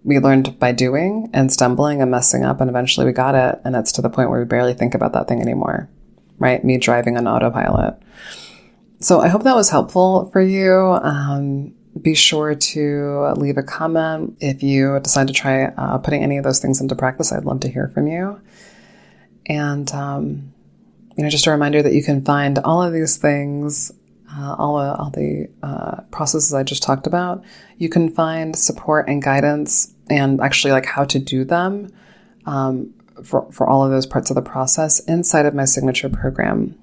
we 0.04 0.20
learned 0.20 0.56
by 0.60 0.70
doing 0.70 1.28
and 1.34 1.52
stumbling 1.52 2.00
and 2.00 2.12
messing 2.12 2.44
up, 2.44 2.60
and 2.60 2.70
eventually 2.70 3.04
we 3.04 3.10
got 3.10 3.34
it. 3.34 3.60
And 3.64 3.74
it's 3.74 3.90
to 3.90 4.02
the 4.02 4.08
point 4.08 4.30
where 4.30 4.38
we 4.38 4.44
barely 4.44 4.74
think 4.74 4.94
about 4.94 5.14
that 5.14 5.26
thing 5.26 5.42
anymore, 5.42 5.90
right? 6.38 6.62
Me 6.62 6.78
driving 6.78 7.16
on 7.16 7.26
autopilot. 7.26 8.00
So 9.00 9.18
I 9.18 9.26
hope 9.26 9.42
that 9.42 9.56
was 9.56 9.70
helpful 9.70 10.30
for 10.30 10.40
you. 10.40 10.96
Um, 11.02 11.74
be 12.00 12.14
sure 12.14 12.54
to 12.54 13.32
leave 13.36 13.58
a 13.58 13.64
comment 13.64 14.36
if 14.38 14.62
you 14.62 15.00
decide 15.00 15.26
to 15.26 15.32
try 15.32 15.64
uh, 15.64 15.98
putting 15.98 16.22
any 16.22 16.36
of 16.38 16.44
those 16.44 16.60
things 16.60 16.80
into 16.80 16.94
practice. 16.94 17.32
I'd 17.32 17.44
love 17.44 17.58
to 17.60 17.68
hear 17.68 17.90
from 17.92 18.06
you. 18.06 18.40
And, 19.46 19.90
um, 19.90 20.54
you 21.16 21.24
know, 21.24 21.30
just 21.30 21.48
a 21.48 21.50
reminder 21.50 21.82
that 21.82 21.94
you 21.94 22.04
can 22.04 22.24
find 22.24 22.60
all 22.60 22.80
of 22.80 22.92
these 22.92 23.16
things, 23.16 23.90
uh, 24.38 24.55
all, 24.59 24.77
all 24.79 25.11
the 25.11 25.48
uh, 25.62 26.03
processes 26.11 26.55
I 26.55 26.62
just 26.62 26.83
talked 26.83 27.07
about. 27.07 27.44
You 27.77 27.88
can 27.88 28.11
find 28.11 28.55
support 28.55 29.09
and 29.09 29.22
guidance 29.22 29.92
and 30.09 30.40
actually 30.40 30.72
like 30.72 30.87
how 30.87 31.05
to 31.05 31.18
do 31.18 31.44
them 31.44 31.92
um, 32.46 32.94
for, 33.24 33.51
for 33.51 33.68
all 33.68 33.85
of 33.85 33.90
those 33.90 34.07
parts 34.07 34.31
of 34.31 34.37
the 34.37 34.42
process 34.42 35.01
inside 35.01 35.46
of 35.46 35.55
my 35.55 35.64
signature 35.64 36.09
program 36.09 36.79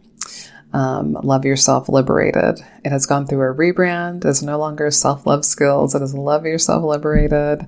um, 0.75 1.13
Love 1.13 1.45
Yourself 1.45 1.87
Liberated. 1.87 2.59
It 2.83 2.91
has 2.91 3.05
gone 3.05 3.25
through 3.25 3.49
a 3.49 3.55
rebrand. 3.55 4.25
It's 4.25 4.41
no 4.41 4.59
longer 4.59 4.91
Self 4.91 5.25
Love 5.25 5.45
Skills. 5.45 5.95
It 5.95 6.01
is 6.01 6.13
Love 6.13 6.45
Yourself 6.45 6.83
Liberated. 6.83 7.65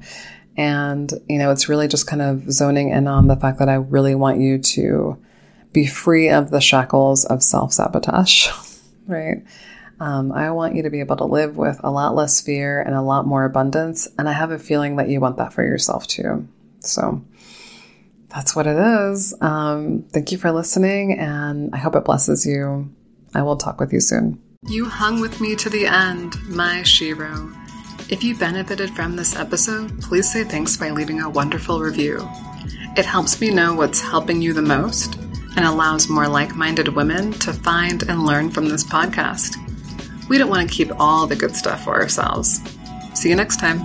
And, 0.57 1.11
you 1.29 1.37
know, 1.37 1.51
it's 1.51 1.69
really 1.69 1.87
just 1.87 2.07
kind 2.07 2.21
of 2.21 2.51
zoning 2.51 2.89
in 2.89 3.07
on 3.07 3.27
the 3.27 3.37
fact 3.37 3.59
that 3.59 3.69
I 3.69 3.75
really 3.75 4.13
want 4.13 4.41
you 4.41 4.57
to 4.57 5.17
be 5.71 5.87
free 5.87 6.29
of 6.29 6.51
the 6.51 6.59
shackles 6.59 7.23
of 7.23 7.43
self 7.43 7.71
sabotage, 7.71 8.49
right? 9.07 9.43
Um, 9.99 10.31
I 10.31 10.51
want 10.51 10.75
you 10.75 10.83
to 10.83 10.89
be 10.89 10.99
able 10.99 11.17
to 11.17 11.25
live 11.25 11.57
with 11.57 11.79
a 11.83 11.91
lot 11.91 12.15
less 12.15 12.41
fear 12.41 12.81
and 12.81 12.95
a 12.95 13.01
lot 13.01 13.25
more 13.25 13.45
abundance. 13.45 14.07
And 14.17 14.29
I 14.29 14.33
have 14.33 14.51
a 14.51 14.59
feeling 14.59 14.97
that 14.97 15.09
you 15.09 15.19
want 15.19 15.37
that 15.37 15.53
for 15.53 15.63
yourself 15.63 16.07
too. 16.07 16.47
So 16.81 17.23
that's 18.29 18.55
what 18.55 18.67
it 18.67 18.77
is. 18.77 19.33
Um, 19.41 20.03
thank 20.11 20.31
you 20.31 20.37
for 20.37 20.51
listening, 20.51 21.17
and 21.17 21.73
I 21.73 21.77
hope 21.77 21.95
it 21.95 22.05
blesses 22.05 22.45
you. 22.45 22.93
I 23.33 23.41
will 23.41 23.57
talk 23.57 23.79
with 23.79 23.93
you 23.93 23.99
soon. 23.99 24.41
You 24.67 24.85
hung 24.85 25.21
with 25.21 25.39
me 25.39 25.55
to 25.55 25.69
the 25.69 25.85
end, 25.85 26.35
my 26.47 26.81
shero. 26.83 27.55
If 28.11 28.23
you 28.23 28.37
benefited 28.37 28.91
from 28.91 29.15
this 29.15 29.35
episode, 29.35 30.01
please 30.01 30.31
say 30.31 30.43
thanks 30.43 30.77
by 30.77 30.91
leaving 30.91 31.21
a 31.21 31.29
wonderful 31.29 31.79
review. 31.79 32.27
It 32.95 33.05
helps 33.05 33.39
me 33.39 33.49
know 33.49 33.73
what's 33.73 34.01
helping 34.01 34.41
you 34.41 34.53
the 34.53 34.61
most 34.61 35.15
and 35.55 35.65
allows 35.65 36.09
more 36.09 36.27
like 36.27 36.55
minded 36.55 36.89
women 36.89 37.31
to 37.33 37.53
find 37.53 38.03
and 38.03 38.25
learn 38.25 38.49
from 38.49 38.69
this 38.69 38.83
podcast. 38.83 39.66
We 40.27 40.37
don't 40.37 40.49
want 40.49 40.67
to 40.67 40.73
keep 40.73 40.91
all 40.99 41.27
the 41.27 41.35
good 41.35 41.55
stuff 41.55 41.83
for 41.83 41.95
ourselves. 41.95 42.61
See 43.13 43.29
you 43.29 43.35
next 43.35 43.59
time. 43.59 43.81